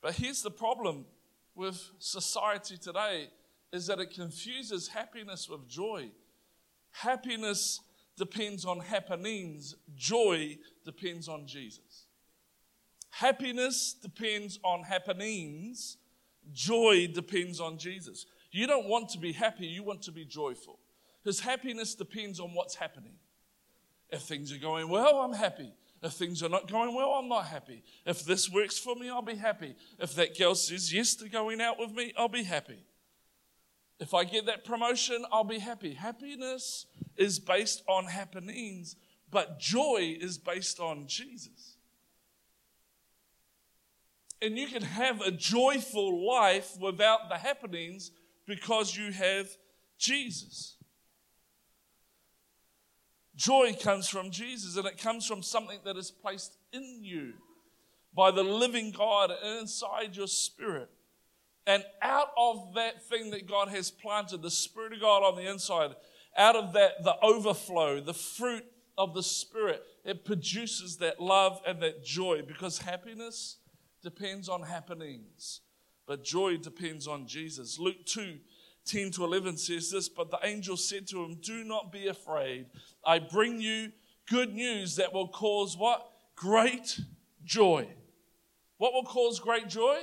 But 0.00 0.14
here's 0.14 0.42
the 0.42 0.50
problem 0.50 1.06
with 1.54 1.90
society 1.98 2.76
today 2.76 3.28
is 3.72 3.86
that 3.86 4.00
it 4.00 4.12
confuses 4.12 4.88
happiness 4.88 5.48
with 5.48 5.68
joy. 5.68 6.10
Happiness 6.90 7.80
depends 8.16 8.64
on 8.64 8.80
happenings, 8.80 9.74
joy 9.96 10.58
depends 10.84 11.28
on 11.28 11.46
Jesus. 11.46 11.91
Happiness 13.12 13.92
depends 13.92 14.58
on 14.64 14.82
happenings, 14.82 15.98
joy 16.50 17.06
depends 17.12 17.60
on 17.60 17.76
Jesus. 17.76 18.24
You 18.50 18.66
don't 18.66 18.88
want 18.88 19.10
to 19.10 19.18
be 19.18 19.32
happy, 19.32 19.66
you 19.66 19.82
want 19.82 20.00
to 20.02 20.12
be 20.12 20.24
joyful. 20.24 20.78
Because 21.22 21.38
happiness 21.38 21.94
depends 21.94 22.40
on 22.40 22.54
what's 22.54 22.74
happening. 22.74 23.12
If 24.08 24.22
things 24.22 24.50
are 24.50 24.58
going 24.58 24.88
well, 24.88 25.20
I'm 25.20 25.34
happy. 25.34 25.74
If 26.02 26.14
things 26.14 26.42
are 26.42 26.48
not 26.48 26.72
going 26.72 26.94
well, 26.94 27.10
I'm 27.10 27.28
not 27.28 27.44
happy. 27.44 27.84
If 28.06 28.24
this 28.24 28.50
works 28.50 28.78
for 28.78 28.96
me, 28.96 29.10
I'll 29.10 29.20
be 29.20 29.36
happy. 29.36 29.76
If 29.98 30.14
that 30.14 30.36
girl 30.36 30.54
says 30.54 30.90
yes 30.90 31.14
to 31.16 31.28
going 31.28 31.60
out 31.60 31.78
with 31.78 31.92
me, 31.92 32.14
I'll 32.16 32.28
be 32.28 32.44
happy. 32.44 32.82
If 34.00 34.14
I 34.14 34.24
get 34.24 34.46
that 34.46 34.64
promotion, 34.64 35.22
I'll 35.30 35.44
be 35.44 35.58
happy. 35.58 35.92
Happiness 35.92 36.86
is 37.18 37.38
based 37.38 37.82
on 37.86 38.06
happenings, 38.06 38.96
but 39.30 39.60
joy 39.60 40.16
is 40.18 40.38
based 40.38 40.80
on 40.80 41.06
Jesus. 41.06 41.71
And 44.42 44.58
you 44.58 44.66
can 44.66 44.82
have 44.82 45.20
a 45.20 45.30
joyful 45.30 46.26
life 46.26 46.76
without 46.80 47.28
the 47.28 47.38
happenings 47.38 48.10
because 48.44 48.96
you 48.96 49.12
have 49.12 49.48
Jesus. 49.98 50.76
Joy 53.36 53.74
comes 53.80 54.08
from 54.08 54.30
Jesus 54.30 54.76
and 54.76 54.84
it 54.86 54.98
comes 54.98 55.26
from 55.26 55.42
something 55.42 55.78
that 55.84 55.96
is 55.96 56.10
placed 56.10 56.56
in 56.72 56.98
you 57.02 57.34
by 58.14 58.32
the 58.32 58.42
living 58.42 58.90
God 58.90 59.30
inside 59.60 60.16
your 60.16 60.26
spirit. 60.26 60.90
And 61.66 61.84
out 62.02 62.30
of 62.36 62.74
that 62.74 63.02
thing 63.08 63.30
that 63.30 63.48
God 63.48 63.68
has 63.68 63.90
planted, 63.90 64.42
the 64.42 64.50
Spirit 64.50 64.94
of 64.94 65.00
God 65.00 65.22
on 65.22 65.36
the 65.36 65.48
inside, 65.48 65.94
out 66.36 66.56
of 66.56 66.72
that, 66.72 67.04
the 67.04 67.14
overflow, 67.22 68.00
the 68.00 68.12
fruit 68.12 68.64
of 68.98 69.14
the 69.14 69.22
Spirit, 69.22 69.82
it 70.04 70.24
produces 70.24 70.96
that 70.96 71.20
love 71.20 71.60
and 71.64 71.80
that 71.80 72.04
joy 72.04 72.42
because 72.46 72.78
happiness 72.78 73.58
depends 74.02 74.48
on 74.48 74.62
happenings, 74.62 75.60
but 76.06 76.24
joy 76.24 76.56
depends 76.56 77.06
on 77.06 77.26
Jesus. 77.26 77.78
Luke 77.78 78.04
2 78.06 78.38
10 78.84 79.12
to 79.12 79.24
11 79.24 79.56
says 79.56 79.90
this, 79.90 80.08
but 80.08 80.30
the 80.30 80.40
angel 80.42 80.76
said 80.76 81.06
to 81.08 81.22
him, 81.22 81.38
Do 81.40 81.64
not 81.64 81.92
be 81.92 82.08
afraid. 82.08 82.66
I 83.04 83.20
bring 83.20 83.60
you 83.60 83.92
good 84.28 84.54
news 84.54 84.96
that 84.96 85.12
will 85.12 85.28
cause 85.28 85.76
what? 85.76 86.08
Great 86.34 87.00
joy. 87.44 87.86
What 88.78 88.92
will 88.92 89.04
cause 89.04 89.38
great 89.38 89.68
joy? 89.68 90.00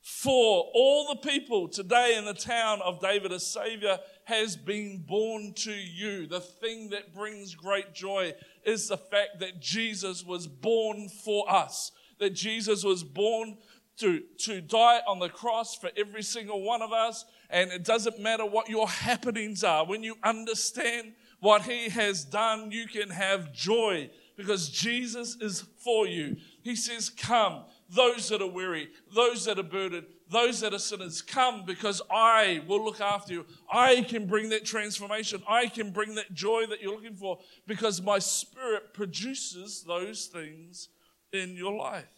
For 0.00 0.70
all 0.74 1.08
the 1.08 1.28
people 1.28 1.66
today 1.66 2.16
in 2.16 2.26
the 2.26 2.34
town 2.34 2.80
of 2.82 3.00
David, 3.00 3.32
a 3.32 3.40
Savior 3.40 3.98
has 4.24 4.54
been 4.54 5.02
born 5.04 5.54
to 5.54 5.72
you. 5.72 6.26
The 6.26 6.40
thing 6.40 6.90
that 6.90 7.14
brings 7.14 7.54
great 7.54 7.94
joy 7.94 8.34
is 8.64 8.88
the 8.88 8.98
fact 8.98 9.40
that 9.40 9.60
Jesus 9.60 10.22
was 10.22 10.46
born 10.46 11.08
for 11.08 11.50
us 11.50 11.90
that 12.18 12.30
Jesus 12.30 12.84
was 12.84 13.02
born 13.02 13.58
to, 13.98 14.22
to 14.38 14.60
die 14.60 15.00
on 15.06 15.18
the 15.18 15.28
cross 15.28 15.76
for 15.76 15.90
every 15.96 16.22
single 16.22 16.62
one 16.62 16.82
of 16.82 16.92
us. 16.92 17.24
And 17.50 17.70
it 17.70 17.84
doesn't 17.84 18.18
matter 18.18 18.44
what 18.44 18.68
your 18.68 18.88
happenings 18.88 19.62
are. 19.62 19.86
When 19.86 20.02
you 20.02 20.16
understand 20.22 21.12
what 21.40 21.62
he 21.62 21.88
has 21.90 22.24
done, 22.24 22.70
you 22.70 22.86
can 22.86 23.10
have 23.10 23.52
joy 23.52 24.10
because 24.36 24.68
Jesus 24.68 25.36
is 25.40 25.64
for 25.78 26.06
you. 26.06 26.36
He 26.62 26.74
says, 26.74 27.10
Come, 27.10 27.64
those 27.88 28.28
that 28.30 28.42
are 28.42 28.50
weary, 28.50 28.88
those 29.14 29.44
that 29.44 29.58
are 29.58 29.62
burdened, 29.62 30.06
those 30.30 30.60
that 30.60 30.74
are 30.74 30.78
sinners, 30.78 31.22
come 31.22 31.64
because 31.64 32.00
I 32.10 32.62
will 32.66 32.84
look 32.84 33.00
after 33.00 33.34
you. 33.34 33.46
I 33.70 34.02
can 34.02 34.26
bring 34.26 34.48
that 34.48 34.64
transformation. 34.64 35.42
I 35.46 35.66
can 35.66 35.90
bring 35.90 36.14
that 36.16 36.32
joy 36.32 36.66
that 36.66 36.80
you're 36.82 36.94
looking 36.94 37.14
for 37.14 37.38
because 37.66 38.02
my 38.02 38.18
spirit 38.18 38.94
produces 38.94 39.84
those 39.86 40.26
things 40.26 40.88
in 41.34 41.56
your 41.56 41.74
life. 41.74 42.08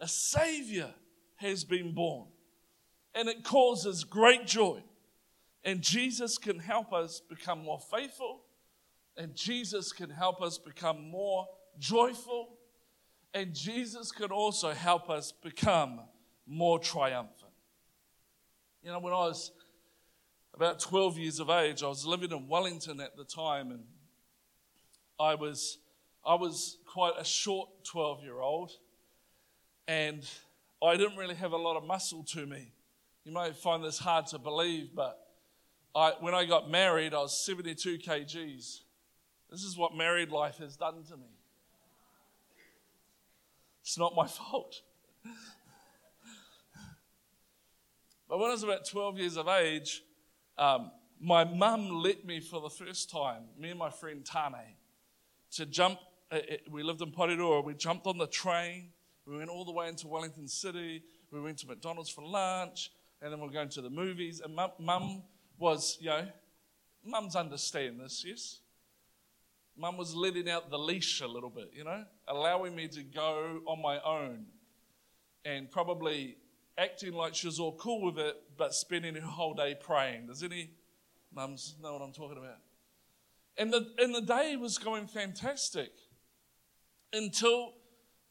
A 0.00 0.08
Savior 0.08 0.92
has 1.36 1.64
been 1.64 1.94
born, 1.94 2.28
and 3.14 3.28
it 3.28 3.44
causes 3.44 4.04
great 4.04 4.46
joy. 4.46 4.82
And 5.64 5.80
Jesus 5.80 6.36
can 6.36 6.58
help 6.58 6.92
us 6.92 7.20
become 7.20 7.64
more 7.64 7.80
faithful, 7.80 8.42
and 9.16 9.34
Jesus 9.34 9.92
can 9.92 10.10
help 10.10 10.42
us 10.42 10.58
become 10.58 11.10
more 11.10 11.46
joyful, 11.78 12.58
and 13.32 13.54
Jesus 13.54 14.12
can 14.12 14.30
also 14.30 14.72
help 14.72 15.08
us 15.08 15.32
become 15.32 16.00
more 16.46 16.78
triumphant. 16.78 17.52
You 18.82 18.90
know, 18.90 18.98
when 18.98 19.14
I 19.14 19.26
was 19.26 19.50
about 20.52 20.78
12 20.78 21.18
years 21.18 21.40
of 21.40 21.48
age, 21.50 21.82
I 21.82 21.88
was 21.88 22.04
living 22.04 22.30
in 22.30 22.46
Wellington 22.46 23.00
at 23.00 23.16
the 23.16 23.24
time, 23.24 23.70
and 23.70 23.84
I 25.18 25.34
was, 25.34 25.78
I 26.26 26.34
was 26.34 26.78
quite 26.86 27.14
a 27.18 27.24
short 27.24 27.68
12 27.84 28.22
year 28.22 28.40
old, 28.40 28.72
and 29.86 30.26
I 30.82 30.96
didn't 30.96 31.16
really 31.16 31.34
have 31.34 31.52
a 31.52 31.56
lot 31.56 31.76
of 31.76 31.84
muscle 31.84 32.24
to 32.32 32.46
me. 32.46 32.72
You 33.24 33.32
might 33.32 33.56
find 33.56 33.82
this 33.82 33.98
hard 33.98 34.26
to 34.28 34.38
believe, 34.38 34.90
but 34.94 35.18
I, 35.94 36.12
when 36.20 36.34
I 36.34 36.44
got 36.44 36.70
married, 36.70 37.14
I 37.14 37.18
was 37.18 37.44
72 37.44 37.98
kgs. 37.98 38.80
This 39.50 39.62
is 39.62 39.76
what 39.76 39.94
married 39.94 40.30
life 40.30 40.58
has 40.58 40.76
done 40.76 41.04
to 41.04 41.16
me. 41.16 41.28
It's 43.82 43.98
not 43.98 44.14
my 44.16 44.26
fault. 44.28 44.82
but 48.28 48.38
when 48.38 48.48
I 48.48 48.52
was 48.52 48.62
about 48.62 48.86
12 48.88 49.18
years 49.18 49.36
of 49.36 49.48
age, 49.48 50.02
um, 50.58 50.90
my 51.20 51.44
mum 51.44 52.02
let 52.02 52.24
me 52.24 52.40
for 52.40 52.60
the 52.60 52.70
first 52.70 53.10
time, 53.10 53.44
me 53.58 53.70
and 53.70 53.78
my 53.78 53.90
friend 53.90 54.24
Tane, 54.24 54.76
to 55.52 55.66
jump. 55.66 55.98
Uh, 56.34 56.38
uh, 56.38 56.56
we 56.68 56.82
lived 56.82 57.00
in 57.00 57.12
Porirua. 57.12 57.64
We 57.64 57.74
jumped 57.74 58.08
on 58.08 58.18
the 58.18 58.26
train. 58.26 58.88
We 59.24 59.36
went 59.36 59.50
all 59.50 59.64
the 59.64 59.70
way 59.70 59.88
into 59.88 60.08
Wellington 60.08 60.48
City. 60.48 61.04
We 61.30 61.40
went 61.40 61.58
to 61.58 61.68
McDonald's 61.68 62.10
for 62.10 62.24
lunch, 62.24 62.90
and 63.22 63.32
then 63.32 63.40
we 63.40 63.46
are 63.46 63.52
going 63.52 63.68
to 63.68 63.80
the 63.80 63.90
movies. 63.90 64.40
And 64.40 64.56
mum, 64.56 64.72
mum 64.80 65.22
was, 65.58 65.96
you 66.00 66.10
know, 66.10 66.26
mums 67.04 67.36
understand 67.36 68.00
this, 68.00 68.24
yes? 68.26 68.58
Mum 69.76 69.96
was 69.96 70.12
letting 70.16 70.50
out 70.50 70.70
the 70.70 70.78
leash 70.78 71.20
a 71.20 71.26
little 71.26 71.50
bit, 71.50 71.70
you 71.72 71.84
know, 71.84 72.04
allowing 72.26 72.74
me 72.74 72.88
to 72.88 73.04
go 73.04 73.60
on 73.66 73.80
my 73.80 74.00
own 74.00 74.46
and 75.44 75.70
probably 75.70 76.36
acting 76.76 77.12
like 77.12 77.36
she 77.36 77.46
was 77.46 77.60
all 77.60 77.76
cool 77.76 78.02
with 78.02 78.18
it, 78.18 78.36
but 78.56 78.74
spending 78.74 79.14
her 79.14 79.20
whole 79.20 79.54
day 79.54 79.76
praying. 79.80 80.26
Does 80.26 80.42
any 80.42 80.70
mums 81.32 81.76
know 81.80 81.92
what 81.92 82.02
I'm 82.02 82.12
talking 82.12 82.38
about? 82.38 82.58
And 83.56 83.72
the, 83.72 83.86
and 83.98 84.12
the 84.12 84.20
day 84.20 84.56
was 84.56 84.78
going 84.78 85.06
fantastic 85.06 85.92
until 87.12 87.72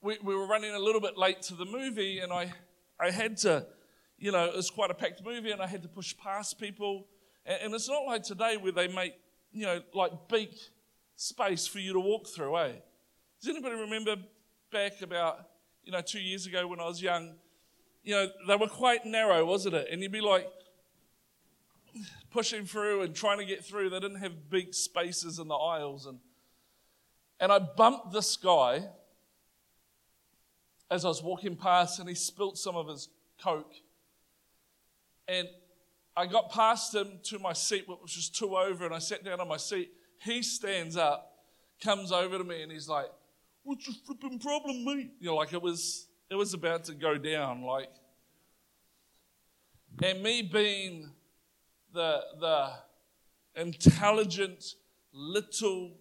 we, 0.02 0.18
we 0.24 0.36
were 0.36 0.48
running 0.48 0.74
a 0.74 0.80
little 0.80 1.02
bit 1.02 1.18
late 1.18 1.42
to 1.44 1.56
the 1.56 1.66
movie, 1.66 2.20
and 2.20 2.32
I, 2.32 2.52
I 3.00 3.12
had 3.12 3.38
to, 3.38 3.66
you 4.18 4.32
know, 4.32 4.46
it 4.46 4.56
was 4.56 4.70
quite 4.70 4.92
a 4.92 4.94
packed 4.94 5.24
movie, 5.24 5.52
and 5.52 5.62
I 5.62 5.68
had 5.68 5.82
to 5.84 5.90
push 5.90 6.16
past 6.18 6.60
people. 6.60 7.08
And, 7.46 7.60
and 7.64 7.74
it's 7.74 7.90
not 7.90 8.06
like 8.06 8.24
today 8.24 8.58
where 8.58 8.72
they 8.72 8.88
make, 8.88 9.14
you 9.52 9.66
know, 9.66 9.82
like 9.94 10.12
big 10.28 10.50
space 11.16 11.68
for 11.68 11.80
you 11.80 11.94
to 11.94 12.00
walk 12.00 12.28
through, 12.28 12.58
eh? 12.58 12.72
Does 13.42 13.50
anybody 13.50 13.76
remember 13.76 14.16
back 14.72 15.02
about, 15.02 15.48
you 15.84 15.92
know, 15.92 16.02
two 16.02 16.22
years 16.22 16.46
ago 16.46 16.68
when 16.68 16.80
I 16.80 16.86
was 16.86 17.02
young? 17.02 17.36
You 18.04 18.16
know, 18.16 18.28
they 18.48 18.56
were 18.56 18.68
quite 18.68 19.06
narrow, 19.06 19.46
wasn't 19.46 19.76
it? 19.76 19.88
And 19.92 20.02
you'd 20.02 20.12
be 20.12 20.22
like 20.22 20.48
pushing 22.32 22.66
through 22.66 23.04
and 23.04 23.16
trying 23.16 23.38
to 23.38 23.46
get 23.46 23.64
through. 23.64 23.90
They 23.90 24.00
didn't 24.00 24.20
have 24.20 24.50
big 24.50 24.74
spaces 24.74 25.40
in 25.40 25.48
the 25.48 25.56
aisles. 25.56 26.06
And, 26.06 26.20
and 27.44 27.52
I 27.52 27.60
bumped 27.60 28.14
this 28.14 28.38
guy 28.38 28.86
as 30.90 31.04
I 31.04 31.10
was 31.10 31.22
walking 31.22 31.58
past, 31.58 32.00
and 32.00 32.08
he 32.08 32.16
spilt 32.16 32.58
some 32.58 32.78
of 32.78 32.88
his 32.88 33.10
Coke. 33.38 33.74
And 35.28 35.50
I 36.16 36.26
got 36.26 36.54
past 36.54 36.96
him 36.96 37.20
to 37.24 37.40
my 37.40 37.52
seat, 37.52 37.84
which 37.86 38.00
was 38.02 38.14
just 38.14 38.34
two 38.34 38.56
over, 38.56 38.86
and 38.86 38.96
I 38.96 39.00
sat 39.00 39.26
down 39.26 39.42
on 39.42 39.50
my 39.50 39.58
seat. 39.58 39.92
He 40.22 40.42
stands 40.42 40.96
up, 40.96 41.34
comes 41.84 42.14
over 42.14 42.38
to 42.38 42.46
me, 42.46 42.64
and 42.64 42.72
he's 42.72 42.88
like, 42.88 43.08
What's 43.64 43.88
your 43.88 43.98
flipping 44.06 44.40
problem, 44.40 44.86
mate? 44.86 45.12
You 45.20 45.32
know, 45.32 45.36
like 45.36 45.52
it 45.52 45.62
was 45.62 46.08
it 46.30 46.36
was 46.36 46.54
about 46.54 46.86
to 46.86 46.94
go 46.94 47.18
down, 47.18 47.64
like 47.64 47.90
and 50.02 50.24
me 50.24 50.44
being 50.44 51.12
the 51.94 52.22
the 52.40 52.70
intelligent 53.62 54.76
little 55.12 55.98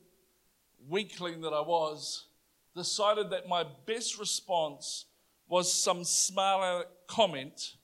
weakling 0.88 1.40
that 1.42 1.52
I 1.52 1.60
was, 1.60 2.26
decided 2.74 3.30
that 3.30 3.48
my 3.48 3.64
best 3.86 4.18
response 4.18 5.06
was 5.48 5.72
some 5.72 6.04
smart 6.04 6.88
comment 7.06 7.76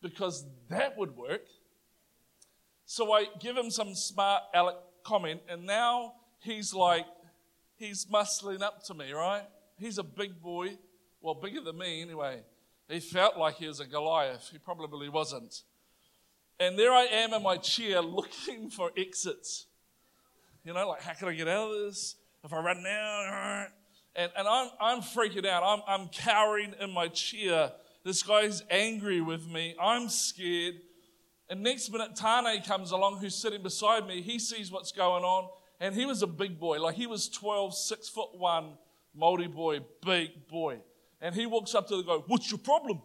because 0.00 0.44
that 0.68 0.98
would 0.98 1.16
work. 1.16 1.46
So 2.84 3.12
I 3.12 3.26
give 3.40 3.56
him 3.56 3.70
some 3.70 3.94
smart 3.94 4.42
aleck 4.54 4.76
comment, 5.04 5.40
and 5.48 5.64
now 5.64 6.14
he's 6.40 6.74
like, 6.74 7.06
he's 7.76 8.06
muscling 8.06 8.62
up 8.62 8.82
to 8.84 8.94
me, 8.94 9.12
right? 9.12 9.44
He's 9.78 9.98
a 9.98 10.02
big 10.02 10.40
boy, 10.42 10.76
well, 11.20 11.34
bigger 11.34 11.60
than 11.60 11.78
me 11.78 12.02
anyway. 12.02 12.42
He 12.88 13.00
felt 13.00 13.38
like 13.38 13.54
he 13.56 13.66
was 13.66 13.80
a 13.80 13.86
Goliath. 13.86 14.50
He 14.52 14.58
probably 14.58 15.08
wasn't. 15.08 15.62
And 16.60 16.78
there 16.78 16.92
I 16.92 17.04
am 17.04 17.32
in 17.32 17.42
my 17.42 17.56
chair 17.56 18.00
looking 18.02 18.70
for 18.70 18.90
exits. 18.96 19.66
You 20.64 20.72
know, 20.72 20.88
like, 20.88 21.02
how 21.02 21.14
can 21.14 21.28
I 21.28 21.34
get 21.34 21.48
out 21.48 21.70
of 21.70 21.78
this? 21.80 22.16
If 22.44 22.52
I 22.52 22.60
run 22.60 22.82
now, 22.82 23.66
and, 24.14 24.30
and 24.36 24.48
I'm, 24.48 24.68
I'm 24.80 25.00
freaking 25.00 25.46
out. 25.46 25.62
I'm, 25.62 25.82
I'm 25.86 26.08
cowering 26.08 26.74
in 26.80 26.90
my 26.90 27.08
chair. 27.08 27.72
This 28.04 28.22
guy's 28.22 28.62
angry 28.70 29.20
with 29.20 29.48
me. 29.48 29.74
I'm 29.80 30.08
scared. 30.08 30.74
And 31.48 31.62
next 31.62 31.90
minute, 31.90 32.16
Tane 32.16 32.62
comes 32.62 32.90
along, 32.90 33.18
who's 33.18 33.34
sitting 33.34 33.62
beside 33.62 34.06
me. 34.06 34.22
He 34.22 34.38
sees 34.38 34.70
what's 34.70 34.92
going 34.92 35.24
on, 35.24 35.48
and 35.80 35.94
he 35.94 36.04
was 36.04 36.22
a 36.22 36.26
big 36.26 36.58
boy. 36.58 36.80
Like 36.80 36.94
he 36.94 37.06
was 37.06 37.28
12, 37.28 37.74
six 37.74 38.08
foot 38.08 38.30
one, 38.36 38.74
Māori 39.18 39.52
boy, 39.52 39.80
big 40.04 40.48
boy. 40.48 40.78
And 41.20 41.34
he 41.34 41.46
walks 41.46 41.74
up 41.74 41.88
to 41.88 41.96
the 41.96 42.02
guy, 42.02 42.18
What's 42.26 42.50
your 42.50 42.58
problem? 42.58 43.02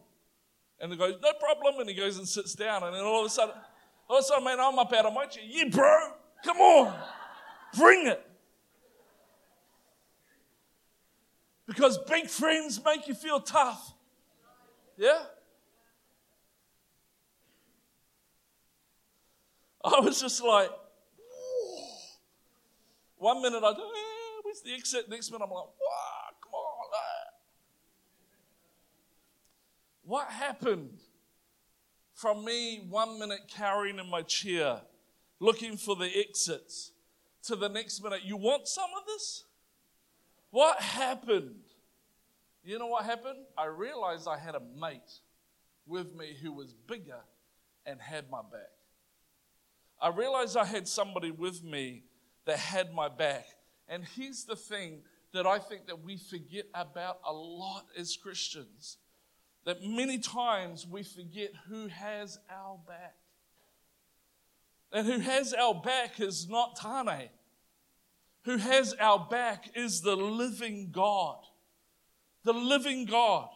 And 0.80 0.92
the 0.92 0.96
guy, 0.96 1.10
No 1.10 1.34
problem. 1.40 1.80
And 1.80 1.90
he 1.90 1.96
goes 1.96 2.18
and 2.18 2.28
sits 2.28 2.54
down. 2.54 2.84
And 2.84 2.96
then 2.96 3.04
all 3.04 3.22
of 3.22 3.28
a 3.28 3.30
sudden, 3.30 3.56
all 4.10 4.18
of 4.18 4.24
a 4.24 4.26
sudden, 4.26 4.44
man, 4.44 4.60
I'm 4.60 4.78
up 4.80 4.92
out 4.94 5.06
of 5.06 5.14
my 5.14 5.26
chair. 5.26 5.44
Yeah, 5.46 5.66
bro, 5.70 6.14
come 6.44 6.58
on, 6.58 6.94
bring 7.78 8.08
it. 8.08 8.24
Because 11.68 11.98
big 12.10 12.30
friends 12.30 12.82
make 12.84 13.08
you 13.08 13.14
feel 13.14 13.40
tough. 13.40 13.94
Yeah? 14.98 15.20
I 19.84 20.00
was 20.00 20.20
just 20.20 20.44
like, 20.44 20.70
Whoa. 20.70 21.84
one 23.18 23.42
minute 23.42 23.64
I 23.64 23.74
go, 23.74 23.84
eh, 23.84 24.42
where's 24.44 24.62
the 24.62 24.74
exit? 24.74 25.10
Next 25.10 25.32
minute 25.32 25.44
I'm 25.44 25.52
like, 25.52 25.66
wow, 25.66 26.36
come 26.42 26.54
on. 26.54 26.90
Eh. 26.94 27.30
What 30.04 30.28
happened 30.30 31.00
from 32.14 32.44
me 32.44 32.86
one 32.90 33.20
minute 33.20 33.42
carrying 33.48 34.00
in 34.00 34.10
my 34.10 34.24
chair, 34.24 34.82
looking 35.40 35.78
for 35.78 35.96
the 35.96 36.10
exits, 36.18 36.92
to 37.48 37.56
the 37.56 37.70
next 37.70 38.02
minute, 38.04 38.22
you 38.24 38.38
want 38.38 38.68
some 38.68 38.90
of 39.00 39.06
this? 39.06 39.44
What 40.52 40.80
happened? 40.80 41.64
You 42.64 42.80
know 42.80 42.88
what 42.88 43.06
happened? 43.06 43.46
I 43.58 43.66
realized 43.66 44.28
I 44.28 44.38
had 44.38 44.56
a 44.56 44.62
mate 44.80 45.20
with 45.86 46.16
me 46.16 46.36
who 46.42 46.52
was 46.52 46.74
bigger 46.74 47.22
and 47.86 48.00
had 48.02 48.30
my 48.30 48.42
back. 48.42 48.72
I 50.02 50.10
realized 50.10 50.58
I 50.58 50.66
had 50.66 50.88
somebody 50.88 51.32
with 51.32 51.64
me 51.64 52.04
that 52.46 52.60
had 52.60 52.94
my 52.94 53.10
back. 53.10 53.46
And 53.88 54.04
here's 54.04 54.44
the 54.44 54.56
thing 54.56 55.02
that 55.34 55.46
I 55.46 55.60
think 55.60 55.88
that 55.88 56.04
we 56.04 56.18
forget 56.18 56.66
about 56.74 57.20
a 57.26 57.34
lot 57.34 57.86
as 57.98 58.16
Christians 58.16 58.98
that 59.68 59.84
many 59.84 60.18
times 60.18 60.88
we 60.88 61.04
forget 61.04 61.52
who 61.68 61.88
has 61.88 62.40
our 62.50 62.80
back. 62.88 63.16
And 64.94 65.06
who 65.06 65.20
has 65.20 65.54
our 65.54 65.76
back 65.76 66.22
is 66.22 66.48
not 66.48 66.78
Tane. 66.78 67.30
Who 68.48 68.56
has 68.56 68.94
our 68.94 69.28
back 69.30 69.72
is 69.76 70.00
the 70.00 70.16
living 70.16 70.92
God. 70.94 71.40
The 72.46 72.54
living 72.54 73.04
God. 73.04 73.50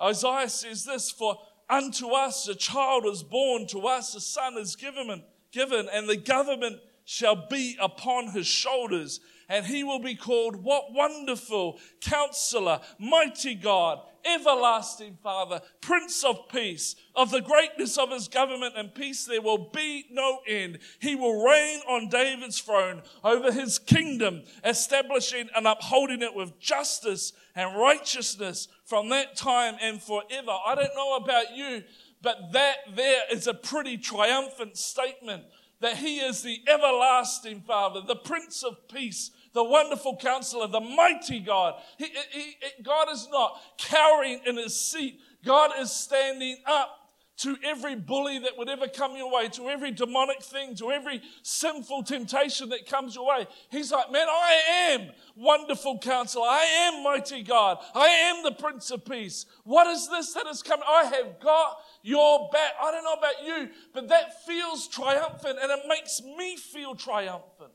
Isaiah 0.00 0.48
says 0.48 0.84
this 0.84 1.10
For 1.10 1.36
unto 1.68 2.10
us 2.10 2.46
a 2.46 2.54
child 2.54 3.06
is 3.06 3.24
born, 3.24 3.66
to 3.66 3.88
us 3.88 4.14
a 4.14 4.20
son 4.20 4.56
is 4.56 4.76
given 4.76 5.24
given, 5.50 5.88
and 5.92 6.08
the 6.08 6.16
government 6.16 6.78
shall 7.04 7.48
be 7.48 7.76
upon 7.80 8.28
his 8.28 8.46
shoulders, 8.46 9.18
and 9.48 9.66
he 9.66 9.82
will 9.82 9.98
be 9.98 10.14
called 10.14 10.62
what 10.62 10.92
wonderful 10.92 11.80
counselor, 12.00 12.80
mighty 13.00 13.56
God, 13.56 13.98
everlasting 14.24 15.18
Father, 15.22 15.60
Prince 15.80 16.24
of 16.24 16.48
Peace. 16.48 16.96
Of 17.14 17.30
the 17.30 17.40
greatness 17.40 17.98
of 17.98 18.10
his 18.10 18.28
government 18.28 18.74
and 18.76 18.94
peace, 18.94 19.24
there 19.24 19.42
will 19.42 19.70
be 19.72 20.06
no 20.10 20.40
end. 20.46 20.78
He 21.00 21.14
will 21.14 21.44
reign 21.44 21.80
on 21.88 22.08
David's 22.08 22.60
throne 22.60 23.02
over 23.24 23.52
his 23.52 23.78
kingdom, 23.78 24.42
establishing 24.64 25.48
and 25.54 25.66
upholding 25.66 26.22
it 26.22 26.34
with 26.34 26.58
justice 26.58 27.32
and 27.54 27.78
righteousness 27.78 28.68
from 28.84 29.08
that 29.10 29.36
time 29.36 29.76
and 29.80 30.02
forever. 30.02 30.56
I 30.66 30.74
don't 30.74 30.94
know 30.94 31.16
about 31.16 31.56
you, 31.56 31.82
but 32.22 32.52
that 32.52 32.76
there 32.94 33.22
is 33.30 33.46
a 33.46 33.54
pretty 33.54 33.98
triumphant 33.98 34.76
statement 34.76 35.44
that 35.80 35.96
he 35.96 36.18
is 36.18 36.42
the 36.42 36.60
everlasting 36.68 37.62
Father, 37.62 38.00
the 38.06 38.16
Prince 38.16 38.62
of 38.62 38.88
Peace, 38.88 39.30
the 39.52 39.64
wonderful 39.64 40.16
counselor, 40.16 40.66
the 40.66 40.80
mighty 40.80 41.40
God. 41.40 41.74
He, 41.98 42.06
he, 42.30 42.40
he, 42.60 42.82
God 42.82 43.08
is 43.10 43.28
not 43.30 43.60
cowering 43.78 44.40
in 44.46 44.56
his 44.56 44.78
seat. 44.78 45.20
God 45.44 45.72
is 45.78 45.90
standing 45.90 46.58
up 46.66 47.00
to 47.40 47.56
every 47.64 47.94
bully 47.94 48.38
that 48.38 48.58
would 48.58 48.68
ever 48.68 48.86
come 48.86 49.16
your 49.16 49.32
way, 49.32 49.48
to 49.48 49.70
every 49.70 49.90
demonic 49.90 50.42
thing, 50.42 50.74
to 50.74 50.90
every 50.90 51.22
sinful 51.42 52.02
temptation 52.02 52.68
that 52.68 52.86
comes 52.86 53.14
your 53.14 53.26
way. 53.26 53.46
He's 53.70 53.90
like, 53.90 54.12
man, 54.12 54.26
I 54.28 54.90
am 54.90 55.10
wonderful 55.34 55.98
counselor. 55.98 56.44
I 56.46 56.92
am 56.92 57.02
mighty 57.02 57.42
God. 57.42 57.78
I 57.94 58.08
am 58.08 58.42
the 58.42 58.52
Prince 58.52 58.90
of 58.90 59.06
Peace. 59.06 59.46
What 59.64 59.86
is 59.86 60.06
this 60.08 60.34
that 60.34 60.46
has 60.46 60.62
come? 60.62 60.80
I 60.86 61.04
have 61.04 61.40
got 61.40 61.78
your 62.02 62.50
back. 62.52 62.72
I 62.80 62.90
don't 62.90 63.04
know 63.04 63.14
about 63.14 63.42
you, 63.46 63.70
but 63.94 64.08
that 64.08 64.44
feels 64.44 64.86
triumphant 64.86 65.58
and 65.62 65.70
it 65.70 65.88
makes 65.88 66.20
me 66.22 66.58
feel 66.58 66.94
triumphant. 66.94 67.72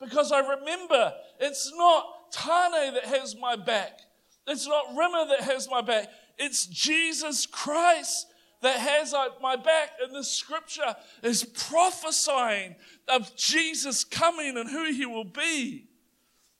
Because 0.00 0.32
I 0.32 0.40
remember 0.40 1.12
it's 1.38 1.72
not 1.76 2.32
Tane 2.32 2.94
that 2.94 3.04
has 3.04 3.36
my 3.36 3.56
back. 3.56 4.00
It's 4.46 4.66
not 4.66 4.86
Rimmer 4.96 5.26
that 5.28 5.42
has 5.42 5.68
my 5.70 5.82
back. 5.82 6.08
It's 6.38 6.66
Jesus 6.66 7.46
Christ 7.46 8.26
that 8.62 8.78
has 8.78 9.12
uh, 9.12 9.28
my 9.42 9.56
back. 9.56 9.90
And 10.02 10.14
the 10.14 10.24
scripture 10.24 10.94
is 11.22 11.44
prophesying 11.44 12.76
of 13.08 13.34
Jesus 13.36 14.04
coming 14.04 14.56
and 14.56 14.68
who 14.68 14.92
he 14.92 15.06
will 15.06 15.24
be. 15.24 15.86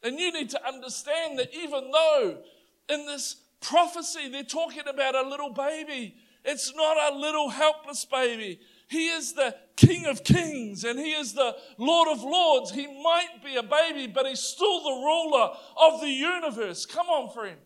And 0.02 0.18
you 0.18 0.32
need 0.32 0.50
to 0.50 0.66
understand 0.66 1.38
that 1.38 1.54
even 1.54 1.90
though 1.90 2.38
in 2.88 3.06
this 3.06 3.36
prophecy 3.60 4.28
they're 4.28 4.42
talking 4.42 4.88
about 4.88 5.14
a 5.14 5.28
little 5.28 5.50
baby, 5.50 6.14
it's 6.44 6.74
not 6.74 7.12
a 7.12 7.16
little 7.16 7.50
helpless 7.50 8.04
baby. 8.04 8.60
He 8.90 9.06
is 9.06 9.34
the 9.34 9.54
King 9.76 10.06
of 10.06 10.24
Kings 10.24 10.82
and 10.82 10.98
He 10.98 11.12
is 11.12 11.32
the 11.32 11.56
Lord 11.78 12.08
of 12.08 12.24
Lords. 12.24 12.72
He 12.72 12.88
might 12.88 13.42
be 13.44 13.54
a 13.54 13.62
baby, 13.62 14.08
but 14.08 14.26
He's 14.26 14.40
still 14.40 14.82
the 14.82 14.90
ruler 14.90 15.50
of 15.80 16.00
the 16.00 16.10
universe. 16.10 16.86
Come 16.86 17.06
on, 17.06 17.32
friend. 17.32 17.56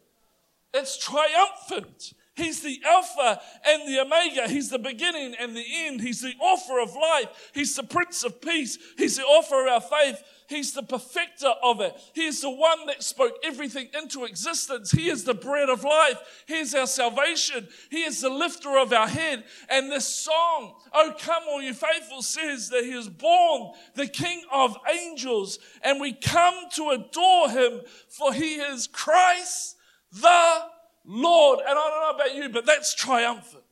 It's 0.75 0.99
triumphant. 0.99 2.13
He's 2.37 2.63
the 2.63 2.81
Alpha 2.85 3.41
and 3.65 3.87
the 3.87 4.01
Omega. 4.01 4.49
He's 4.49 4.69
the 4.69 4.79
beginning 4.79 5.37
and 5.39 5.57
the 5.57 5.65
end. 5.87 6.01
He's 6.01 6.21
the 6.21 6.35
author 6.41 6.81
of 6.81 6.95
life. 6.95 7.51
He's 7.55 7.77
the 7.77 7.85
Prince 7.85 8.25
of 8.25 8.41
Peace. 8.41 8.77
He's 8.99 9.17
the 9.17 9.23
author 9.23 9.65
of 9.65 9.73
our 9.73 9.81
faith. 9.81 10.21
He's 10.49 10.73
the 10.73 10.83
perfecter 10.83 11.53
of 11.63 11.81
it. 11.81 11.97
He 12.13 12.27
is 12.27 12.41
the 12.41 12.51
one 12.51 12.87
that 12.87 13.05
spoke 13.05 13.35
everything 13.45 13.89
into 13.97 14.25
existence. 14.25 14.91
He 14.91 15.09
is 15.09 15.23
the 15.23 15.35
bread 15.35 15.69
of 15.69 15.85
life. 15.85 16.19
He 16.47 16.59
is 16.59 16.75
our 16.75 16.89
salvation. 16.89 17.69
He 17.89 18.03
is 18.03 18.21
the 18.21 18.31
lifter 18.31 18.79
of 18.79 18.93
our 18.93 19.09
head. 19.09 19.45
And 19.71 19.91
this 19.91 20.07
song, 20.07 20.75
Oh 20.93 21.15
Come 21.17 21.45
All 21.49 21.63
You 21.63 21.73
Faithful, 21.73 22.23
says 22.23 22.69
that 22.71 22.83
He 22.83 22.93
is 22.93 23.09
born 23.09 23.73
the 23.95 24.09
King 24.09 24.43
of 24.53 24.77
angels. 24.93 25.61
And 25.83 26.01
we 26.01 26.13
come 26.13 26.65
to 26.73 26.91
adore 26.91 27.51
Him 27.51 27.81
for 28.09 28.33
He 28.35 28.57
is 28.57 28.89
Christ 28.89 29.77
the 30.13 30.74
Lord. 31.05 31.61
And 31.61 31.69
I 31.69 31.73
don't 31.75 32.19
know 32.19 32.25
about 32.25 32.35
you, 32.35 32.49
but 32.49 32.67
that's 32.67 32.95
triumphant. 32.95 33.63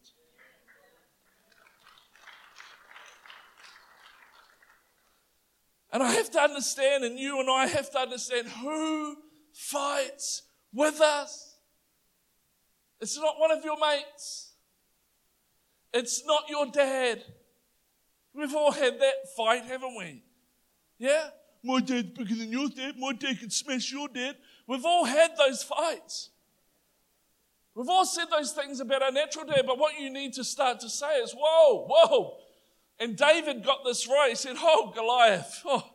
And 5.92 6.02
I 6.02 6.12
have 6.12 6.30
to 6.30 6.40
understand, 6.40 7.04
and 7.04 7.18
you 7.18 7.38
and 7.38 7.50
I 7.50 7.66
have 7.66 7.90
to 7.90 7.98
understand 7.98 8.48
who 8.48 9.16
fights 9.52 10.42
with 10.72 11.00
us. 11.00 11.56
It's 13.00 13.18
not 13.18 13.38
one 13.38 13.50
of 13.50 13.62
your 13.62 13.76
mates. 13.78 14.52
It's 15.92 16.24
not 16.24 16.44
your 16.48 16.66
dad. 16.66 17.22
We've 18.32 18.54
all 18.54 18.72
had 18.72 19.00
that 19.00 19.34
fight, 19.36 19.64
haven't 19.64 19.94
we? 19.98 20.22
Yeah? 20.98 21.28
My 21.62 21.80
dad's 21.80 22.08
bigger 22.16 22.34
than 22.36 22.50
your 22.50 22.68
dad. 22.68 22.94
My 22.98 23.12
dad 23.12 23.38
can 23.38 23.50
smash 23.50 23.92
your 23.92 24.08
dad. 24.08 24.36
We've 24.66 24.86
all 24.86 25.04
had 25.04 25.36
those 25.36 25.62
fights. 25.62 26.30
We've 27.74 27.88
all 27.88 28.04
said 28.04 28.26
those 28.30 28.52
things 28.52 28.80
about 28.80 29.02
our 29.02 29.12
natural 29.12 29.46
dad, 29.46 29.64
but 29.66 29.78
what 29.78 29.98
you 29.98 30.10
need 30.10 30.34
to 30.34 30.44
start 30.44 30.80
to 30.80 30.90
say 30.90 31.18
is, 31.20 31.32
whoa, 31.32 31.86
whoa, 31.88 32.36
and 33.02 33.16
David 33.16 33.64
got 33.64 33.84
this 33.84 34.06
right. 34.06 34.30
He 34.30 34.36
said, 34.36 34.56
Oh, 34.58 34.92
Goliath, 34.94 35.62
oh, 35.64 35.90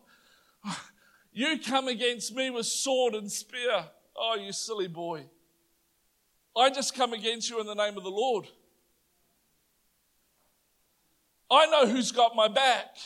you 1.32 1.60
come 1.60 1.88
against 1.88 2.36
me 2.36 2.50
with 2.50 2.66
sword 2.66 3.14
and 3.14 3.32
spear. 3.32 3.86
Oh, 4.16 4.36
you 4.36 4.52
silly 4.52 4.88
boy. 4.88 5.26
I 6.56 6.70
just 6.70 6.96
come 6.96 7.14
against 7.14 7.50
you 7.50 7.62
in 7.62 7.68
the 7.68 7.76
name 7.76 7.96
of 7.96 8.04
the 8.04 8.10
Lord. 8.10 8.48
I 11.50 11.68
know 11.68 11.88
who's 11.88 12.12
got 12.12 12.36
my 12.36 12.48
back. 12.48 12.98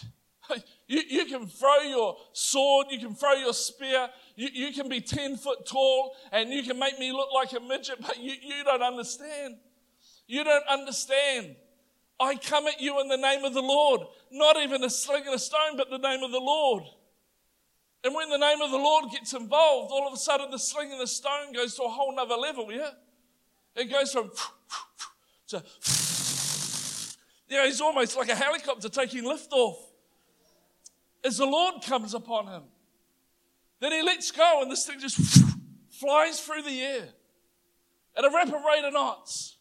You, 0.87 1.01
you 1.07 1.25
can 1.25 1.47
throw 1.47 1.79
your 1.83 2.17
sword, 2.33 2.87
you 2.89 2.99
can 2.99 3.15
throw 3.15 3.31
your 3.31 3.53
spear, 3.53 4.09
you, 4.41 4.49
you 4.51 4.73
can 4.73 4.89
be 4.89 5.01
10 5.01 5.37
foot 5.37 5.67
tall, 5.67 6.15
and 6.31 6.49
you 6.49 6.63
can 6.63 6.79
make 6.79 6.97
me 6.97 7.11
look 7.11 7.29
like 7.31 7.53
a 7.53 7.59
midget, 7.59 8.01
but 8.01 8.19
you, 8.19 8.33
you 8.41 8.63
don't 8.63 8.81
understand. 8.81 9.57
You 10.25 10.43
don't 10.43 10.67
understand. 10.67 11.57
I 12.19 12.37
come 12.37 12.65
at 12.65 12.81
you 12.81 12.99
in 13.01 13.07
the 13.07 13.17
name 13.17 13.45
of 13.45 13.53
the 13.53 13.61
Lord. 13.61 14.01
Not 14.31 14.57
even 14.57 14.83
a 14.83 14.89
sling 14.89 15.25
and 15.27 15.35
a 15.35 15.39
stone, 15.39 15.77
but 15.77 15.91
the 15.91 15.99
name 15.99 16.23
of 16.23 16.31
the 16.31 16.39
Lord. 16.39 16.81
And 18.03 18.15
when 18.15 18.31
the 18.31 18.39
name 18.39 18.61
of 18.61 18.71
the 18.71 18.77
Lord 18.77 19.11
gets 19.11 19.33
involved, 19.33 19.91
all 19.91 20.07
of 20.07 20.13
a 20.13 20.17
sudden 20.17 20.49
the 20.49 20.57
sling 20.57 20.91
and 20.91 20.99
the 20.99 21.05
stone 21.05 21.53
goes 21.53 21.75
to 21.75 21.83
a 21.83 21.89
whole 21.89 22.15
nother 22.15 22.33
level, 22.33 22.71
yeah? 22.71 22.89
It 23.75 23.91
goes 23.91 24.11
from 24.11 24.31
to, 25.49 25.63
know, 27.51 27.65
he's 27.65 27.79
almost 27.79 28.17
like 28.17 28.29
a 28.29 28.35
helicopter 28.35 28.89
taking 28.89 29.23
lift 29.23 29.53
off. 29.53 29.77
As 31.23 31.37
the 31.37 31.45
Lord 31.45 31.83
comes 31.83 32.15
upon 32.15 32.47
him, 32.47 32.63
then 33.81 33.91
he 33.91 34.01
lets 34.01 34.31
go 34.31 34.61
and 34.61 34.71
this 34.71 34.85
thing 34.85 34.99
just 34.99 35.17
flies 35.89 36.39
through 36.39 36.61
the 36.61 36.81
air 36.81 37.09
at 38.15 38.23
a 38.23 38.29
rapid 38.29 38.53
rate 38.53 38.85
of 38.85 38.93
knots. 38.93 39.57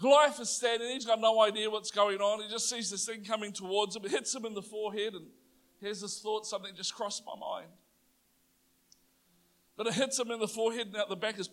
Goliath 0.00 0.40
is 0.40 0.48
standing, 0.48 0.88
he's 0.88 1.04
got 1.04 1.20
no 1.20 1.42
idea 1.42 1.68
what's 1.68 1.90
going 1.90 2.20
on. 2.20 2.40
He 2.42 2.48
just 2.48 2.70
sees 2.70 2.88
this 2.90 3.04
thing 3.04 3.22
coming 3.22 3.52
towards 3.52 3.96
him. 3.96 4.04
It 4.04 4.12
hits 4.12 4.34
him 4.34 4.46
in 4.46 4.54
the 4.54 4.62
forehead, 4.62 5.12
and 5.12 5.26
here's 5.80 6.00
this 6.00 6.20
thought 6.20 6.46
something 6.46 6.74
just 6.74 6.94
crossed 6.94 7.22
my 7.26 7.38
mind. 7.38 7.66
But 9.76 9.88
it 9.88 9.94
hits 9.94 10.18
him 10.18 10.30
in 10.30 10.40
the 10.40 10.48
forehead, 10.48 10.86
and 10.86 10.96
out 10.96 11.10
the 11.10 11.16
back 11.16 11.38
is. 11.38 11.48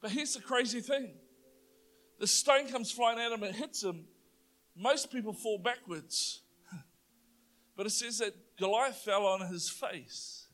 But 0.00 0.10
here's 0.10 0.34
the 0.34 0.40
crazy 0.40 0.80
thing 0.80 1.10
the 2.18 2.26
stone 2.26 2.68
comes 2.68 2.90
flying 2.90 3.18
at 3.18 3.32
him, 3.32 3.42
it 3.42 3.54
hits 3.54 3.82
him. 3.82 4.06
Most 4.76 5.10
people 5.10 5.32
fall 5.32 5.58
backwards. 5.58 6.40
But 7.74 7.86
it 7.86 7.90
says 7.90 8.18
that 8.18 8.34
Goliath 8.58 8.96
fell 8.96 9.24
on 9.24 9.46
his 9.50 9.68
face. 9.68 10.46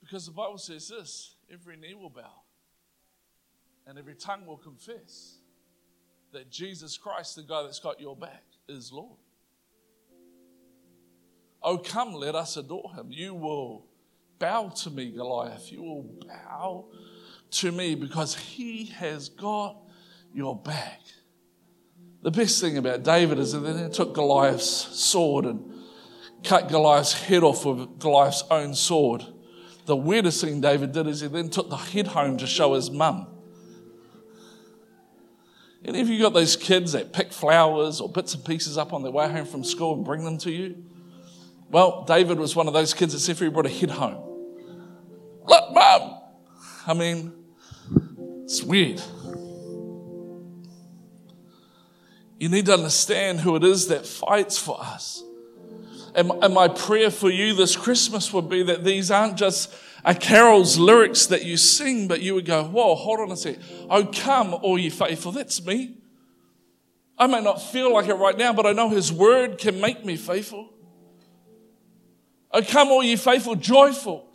Because 0.00 0.24
the 0.24 0.32
Bible 0.32 0.58
says 0.58 0.88
this 0.88 1.34
every 1.52 1.76
knee 1.76 1.94
will 1.94 2.10
bow 2.10 2.42
and 3.86 3.98
every 3.98 4.14
tongue 4.14 4.46
will 4.46 4.56
confess 4.56 5.38
that 6.32 6.50
Jesus 6.50 6.96
Christ, 6.96 7.36
the 7.36 7.42
guy 7.42 7.62
that's 7.62 7.80
got 7.80 8.00
your 8.00 8.14
back, 8.14 8.44
is 8.68 8.92
Lord. 8.92 9.18
Oh, 11.62 11.78
come, 11.78 12.14
let 12.14 12.34
us 12.34 12.56
adore 12.56 12.92
him. 12.94 13.06
You 13.10 13.34
will 13.34 13.86
bow 14.38 14.68
to 14.68 14.90
me, 14.90 15.10
Goliath. 15.10 15.72
You 15.72 15.82
will 15.82 16.02
bow 16.26 16.86
to 17.50 17.72
me 17.72 17.94
because 17.94 18.36
he 18.36 18.84
has 18.86 19.28
got 19.30 19.87
your 20.32 20.56
back. 20.56 21.00
The 22.22 22.30
best 22.30 22.60
thing 22.60 22.76
about 22.76 23.04
David 23.04 23.38
is 23.38 23.52
that 23.52 23.76
he 23.76 23.88
took 23.90 24.14
Goliath's 24.14 24.66
sword 24.66 25.44
and 25.44 25.72
cut 26.44 26.68
Goliath's 26.68 27.12
head 27.12 27.42
off 27.42 27.64
with 27.64 27.98
Goliath's 27.98 28.44
own 28.50 28.74
sword. 28.74 29.24
The 29.86 29.96
weirdest 29.96 30.42
thing 30.42 30.60
David 30.60 30.92
did 30.92 31.06
is 31.06 31.20
he 31.20 31.28
then 31.28 31.48
took 31.48 31.70
the 31.70 31.76
head 31.76 32.08
home 32.08 32.36
to 32.38 32.46
show 32.46 32.74
his 32.74 32.90
mum. 32.90 33.26
Any 35.84 36.00
of 36.00 36.08
you 36.08 36.20
got 36.20 36.34
those 36.34 36.56
kids 36.56 36.92
that 36.92 37.12
pick 37.12 37.32
flowers 37.32 38.00
or 38.00 38.08
bits 38.08 38.34
and 38.34 38.44
pieces 38.44 38.76
up 38.76 38.92
on 38.92 39.02
their 39.02 39.12
way 39.12 39.28
home 39.28 39.46
from 39.46 39.62
school 39.62 39.94
and 39.94 40.04
bring 40.04 40.24
them 40.24 40.36
to 40.38 40.50
you? 40.50 40.84
Well, 41.70 42.04
David 42.04 42.38
was 42.38 42.56
one 42.56 42.66
of 42.66 42.74
those 42.74 42.94
kids 42.94 43.12
that 43.12 43.20
said 43.20 43.38
he 43.38 43.48
brought 43.48 43.66
a 43.66 43.70
head 43.70 43.90
home. 43.90 44.24
Look, 45.46 45.72
mum! 45.72 46.20
I 46.86 46.94
mean, 46.94 47.32
it's 48.42 48.62
weird. 48.62 49.00
You 52.38 52.48
need 52.48 52.66
to 52.66 52.74
understand 52.74 53.40
who 53.40 53.56
it 53.56 53.64
is 53.64 53.88
that 53.88 54.06
fights 54.06 54.56
for 54.58 54.80
us. 54.80 55.22
And, 56.14 56.30
and 56.42 56.54
my 56.54 56.68
prayer 56.68 57.10
for 57.10 57.30
you 57.30 57.54
this 57.54 57.76
Christmas 57.76 58.32
would 58.32 58.48
be 58.48 58.62
that 58.62 58.84
these 58.84 59.10
aren't 59.10 59.36
just 59.36 59.74
a 60.04 60.14
carol's 60.14 60.78
lyrics 60.78 61.26
that 61.26 61.44
you 61.44 61.56
sing, 61.56 62.08
but 62.08 62.20
you 62.20 62.34
would 62.34 62.46
go, 62.46 62.64
whoa, 62.64 62.94
hold 62.94 63.20
on 63.20 63.32
a 63.32 63.36
sec. 63.36 63.56
Oh, 63.90 64.04
come, 64.06 64.54
all 64.54 64.78
ye 64.78 64.90
faithful. 64.90 65.32
That's 65.32 65.64
me. 65.64 65.96
I 67.18 67.26
may 67.26 67.40
not 67.40 67.60
feel 67.60 67.92
like 67.92 68.08
it 68.08 68.14
right 68.14 68.38
now, 68.38 68.52
but 68.52 68.64
I 68.64 68.72
know 68.72 68.88
his 68.88 69.12
word 69.12 69.58
can 69.58 69.80
make 69.80 70.04
me 70.04 70.16
faithful. 70.16 70.70
Oh, 72.52 72.62
come, 72.62 72.88
all 72.88 73.02
ye 73.02 73.16
faithful, 73.16 73.56
joyful. 73.56 74.27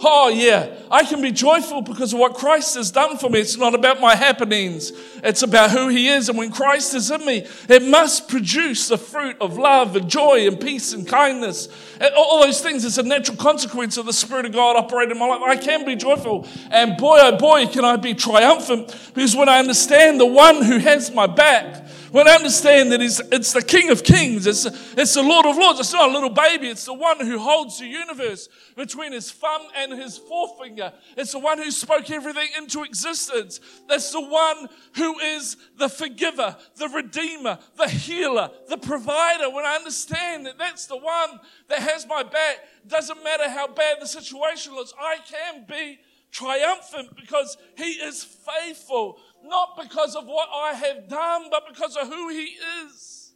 Oh, 0.00 0.28
yeah, 0.28 0.76
I 0.92 1.02
can 1.02 1.20
be 1.20 1.32
joyful 1.32 1.82
because 1.82 2.12
of 2.12 2.20
what 2.20 2.34
Christ 2.34 2.76
has 2.76 2.92
done 2.92 3.16
for 3.18 3.28
me. 3.28 3.40
It's 3.40 3.56
not 3.56 3.74
about 3.74 4.00
my 4.00 4.14
happenings, 4.14 4.92
it's 5.24 5.42
about 5.42 5.72
who 5.72 5.88
He 5.88 6.06
is. 6.08 6.28
And 6.28 6.38
when 6.38 6.52
Christ 6.52 6.94
is 6.94 7.10
in 7.10 7.24
me, 7.26 7.46
it 7.68 7.82
must 7.82 8.28
produce 8.28 8.86
the 8.86 8.96
fruit 8.96 9.36
of 9.40 9.58
love 9.58 9.96
and 9.96 10.08
joy 10.08 10.46
and 10.46 10.60
peace 10.60 10.92
and 10.92 11.06
kindness. 11.06 11.68
And 12.00 12.14
all 12.14 12.40
those 12.40 12.60
things, 12.60 12.84
it's 12.84 12.98
a 12.98 13.02
natural 13.02 13.36
consequence 13.36 13.96
of 13.96 14.06
the 14.06 14.12
Spirit 14.12 14.46
of 14.46 14.52
God 14.52 14.76
operating 14.76 15.12
in 15.12 15.18
my 15.18 15.26
life. 15.26 15.42
I 15.42 15.56
can 15.56 15.84
be 15.84 15.96
joyful. 15.96 16.46
And 16.70 16.96
boy, 16.96 17.18
oh 17.20 17.36
boy, 17.36 17.66
can 17.66 17.84
I 17.84 17.96
be 17.96 18.14
triumphant 18.14 18.96
because 19.14 19.34
when 19.34 19.48
I 19.48 19.58
understand 19.58 20.20
the 20.20 20.26
one 20.26 20.62
who 20.62 20.78
has 20.78 21.10
my 21.10 21.26
back, 21.26 21.88
when 22.10 22.28
I 22.28 22.32
understand 22.32 22.92
that 22.92 23.00
it's, 23.00 23.52
the 23.52 23.62
King 23.62 23.90
of 23.90 24.02
Kings, 24.02 24.46
it's, 24.46 24.64
it's 24.96 25.14
the 25.14 25.22
Lord 25.22 25.46
of 25.46 25.56
Lords, 25.56 25.80
it's 25.80 25.92
not 25.92 26.08
a 26.08 26.12
little 26.12 26.30
baby, 26.30 26.68
it's 26.68 26.84
the 26.84 26.94
one 26.94 27.20
who 27.20 27.38
holds 27.38 27.78
the 27.78 27.86
universe 27.86 28.48
between 28.76 29.12
his 29.12 29.30
thumb 29.30 29.62
and 29.76 29.92
his 29.92 30.18
forefinger. 30.18 30.92
It's 31.16 31.32
the 31.32 31.38
one 31.38 31.58
who 31.58 31.70
spoke 31.70 32.10
everything 32.10 32.48
into 32.56 32.82
existence. 32.82 33.60
That's 33.88 34.10
the 34.12 34.20
one 34.20 34.68
who 34.96 35.18
is 35.18 35.56
the 35.76 35.88
forgiver, 35.88 36.56
the 36.76 36.88
redeemer, 36.88 37.58
the 37.76 37.88
healer, 37.88 38.50
the 38.68 38.78
provider. 38.78 39.50
When 39.50 39.64
I 39.64 39.76
understand 39.76 40.46
that 40.46 40.58
that's 40.58 40.86
the 40.86 40.96
one 40.96 41.40
that 41.68 41.80
has 41.80 42.06
my 42.06 42.22
back, 42.22 42.58
doesn't 42.86 43.22
matter 43.22 43.48
how 43.48 43.68
bad 43.68 43.98
the 44.00 44.06
situation 44.06 44.74
looks, 44.74 44.92
I 44.98 45.18
can 45.30 45.64
be 45.68 45.98
triumphant 46.30 47.16
because 47.16 47.56
he 47.76 47.92
is 47.92 48.24
faithful 48.24 49.18
not 49.44 49.78
because 49.80 50.14
of 50.14 50.26
what 50.26 50.48
I 50.52 50.72
have 50.74 51.08
done, 51.08 51.44
but 51.50 51.68
because 51.68 51.96
of 51.96 52.08
who 52.08 52.28
He 52.28 52.56
is. 52.84 53.32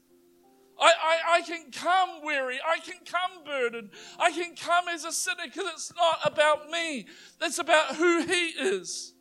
I, 0.80 0.92
I, 1.00 1.36
I 1.36 1.40
can 1.42 1.70
come 1.70 2.24
weary. 2.24 2.58
I 2.66 2.78
can 2.78 2.96
come 3.04 3.44
burdened. 3.44 3.90
I 4.18 4.32
can 4.32 4.54
come 4.56 4.88
as 4.88 5.04
a 5.04 5.12
sinner 5.12 5.44
because 5.44 5.70
it's 5.72 5.92
not 5.94 6.18
about 6.24 6.70
me. 6.70 7.06
It's 7.40 7.58
about 7.58 7.96
who 7.96 8.24
He 8.24 8.46
is. 8.48 9.14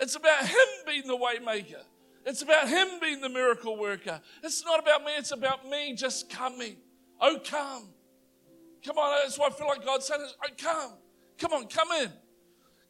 It's 0.00 0.16
about 0.16 0.46
Him 0.46 0.68
being 0.86 1.06
the 1.06 1.16
waymaker. 1.16 1.82
It's 2.24 2.42
about 2.42 2.68
Him 2.68 2.88
being 3.00 3.20
the 3.20 3.28
miracle 3.28 3.76
worker. 3.76 4.20
It's 4.42 4.64
not 4.64 4.80
about 4.80 5.04
me. 5.04 5.12
It's 5.16 5.32
about 5.32 5.68
me 5.68 5.94
just 5.94 6.30
coming. 6.30 6.76
Oh, 7.20 7.38
come. 7.44 7.90
Come 8.84 8.96
on. 8.96 9.22
That's 9.22 9.38
why 9.38 9.48
I 9.48 9.50
feel 9.50 9.68
like 9.68 9.84
God's 9.84 10.06
saying, 10.06 10.22
oh, 10.24 10.48
come. 10.56 10.92
Come 11.38 11.52
on, 11.52 11.66
come 11.68 11.88
in. 12.00 12.10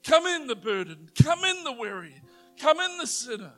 Come 0.04 0.26
in 0.26 0.46
the 0.46 0.56
burden. 0.56 1.10
Come 1.22 1.44
in 1.44 1.64
the 1.64 1.72
weary. 1.72 2.14
Come 2.60 2.80
in, 2.80 2.98
the 2.98 3.06
sinner. 3.06 3.52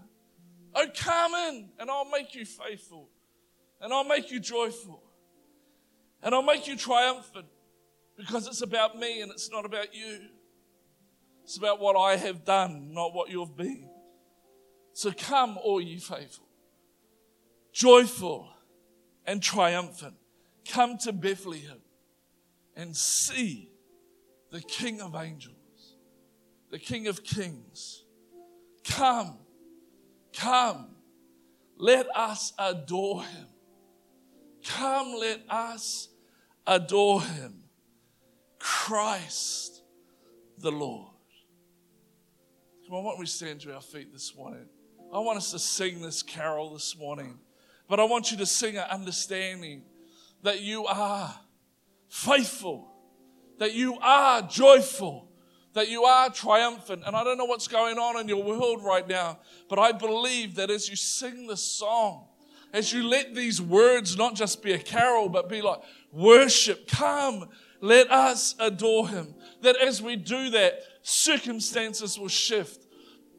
Oh, 0.74 0.87
come 0.94 1.35
in, 1.35 1.70
and 1.79 1.90
I'll 1.90 2.09
make 2.11 2.35
you 2.35 2.44
faithful, 2.44 3.09
and 3.81 3.92
I'll 3.92 4.05
make 4.05 4.31
you 4.31 4.38
joyful, 4.38 5.03
and 6.22 6.35
I'll 6.35 6.42
make 6.42 6.68
you 6.68 6.76
triumphant 6.76 7.46
because 8.16 8.46
it's 8.46 8.62
about 8.62 8.98
me 8.98 9.22
and 9.22 9.33
it's 9.33 9.50
not 9.50 9.64
about 9.64 9.94
you. 9.94 10.20
It's 11.42 11.57
about 11.57 11.81
what 11.81 11.96
I 11.96 12.16
have 12.16 12.44
done, 12.44 12.92
not 12.92 13.14
what 13.14 13.31
you've 13.31 13.57
been. 13.57 13.88
So 14.92 15.11
come, 15.11 15.59
all 15.61 15.81
ye 15.81 15.98
faithful, 15.98 16.46
joyful 17.72 18.48
and 19.26 19.42
triumphant. 19.42 20.14
Come 20.68 20.98
to 20.98 21.12
Bethlehem 21.12 21.81
and 22.76 22.96
see 22.96 23.70
the 24.53 24.61
King 24.61 25.00
of 25.00 25.16
angels, 25.16 25.57
the 26.70 26.78
King 26.78 27.06
of 27.06 27.22
kings 27.24 28.04
Come, 28.85 29.38
come, 30.33 30.88
let 31.76 32.06
us 32.14 32.52
adore 32.59 33.22
him. 33.22 33.46
Come, 34.64 35.14
let 35.18 35.40
us 35.48 36.09
adore 36.66 37.22
him. 37.22 37.62
Christ 38.59 39.83
the 40.59 40.70
Lord. 40.70 41.14
Come 42.87 42.96
on, 42.96 43.04
why 43.04 43.11
don't 43.12 43.20
we 43.20 43.26
stand 43.26 43.61
to 43.61 43.74
our 43.74 43.80
feet 43.80 44.12
this 44.12 44.35
morning? 44.37 44.66
I 45.12 45.18
want 45.18 45.38
us 45.38 45.50
to 45.52 45.59
sing 45.59 46.00
this 46.00 46.22
carol 46.22 46.72
this 46.72 46.96
morning, 46.96 47.38
but 47.88 48.00
I 48.00 48.04
want 48.04 48.30
you 48.30 48.37
to 48.38 48.46
sing 48.46 48.74
it 48.74 48.90
understanding 48.90 49.83
that 50.42 50.61
you 50.61 50.87
are 50.87 51.35
faithful, 52.09 52.92
that 53.59 53.74
you 53.74 53.98
are 54.00 54.42
joyful, 54.42 55.30
that 55.72 55.88
you 55.88 56.04
are 56.04 56.30
triumphant. 56.30 57.02
And 57.06 57.14
I 57.14 57.24
don't 57.24 57.38
know 57.38 57.44
what's 57.44 57.68
going 57.68 57.98
on 57.98 58.18
in 58.20 58.28
your 58.28 58.42
world 58.42 58.85
right 58.85 59.06
now, 59.06 59.38
but 59.68 59.78
I 59.78 59.92
believe 59.92 60.56
that 60.56 60.70
as 60.70 60.88
you 60.88 60.96
sing 60.96 61.46
this 61.46 61.62
song, 61.62 62.26
as 62.72 62.92
you 62.92 63.02
let 63.02 63.35
these 63.35 63.61
words 63.61 64.16
not 64.16 64.35
just 64.35 64.62
be 64.62 64.72
a 64.72 64.78
carol, 64.78 65.28
but 65.28 65.48
be 65.48 65.61
like 65.62 65.80
worship, 66.12 66.87
come, 66.88 67.48
let 67.80 68.11
us 68.11 68.54
adore 68.59 69.09
him. 69.09 69.35
That 69.62 69.76
as 69.76 70.02
we 70.02 70.16
do 70.16 70.50
that, 70.50 70.83
circumstances 71.02 72.18
will 72.18 72.28
shift, 72.28 72.87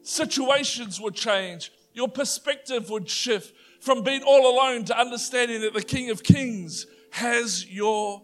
situations 0.02 1.00
will 1.00 1.10
change, 1.10 1.72
your 1.94 2.08
perspective 2.08 2.90
would 2.90 3.08
shift 3.08 3.54
from 3.80 4.02
being 4.02 4.22
all 4.22 4.50
alone 4.50 4.84
to 4.84 4.98
understanding 4.98 5.60
that 5.62 5.74
the 5.74 5.82
King 5.82 6.10
of 6.10 6.22
Kings 6.22 6.86
has 7.10 7.66
your 7.66 8.22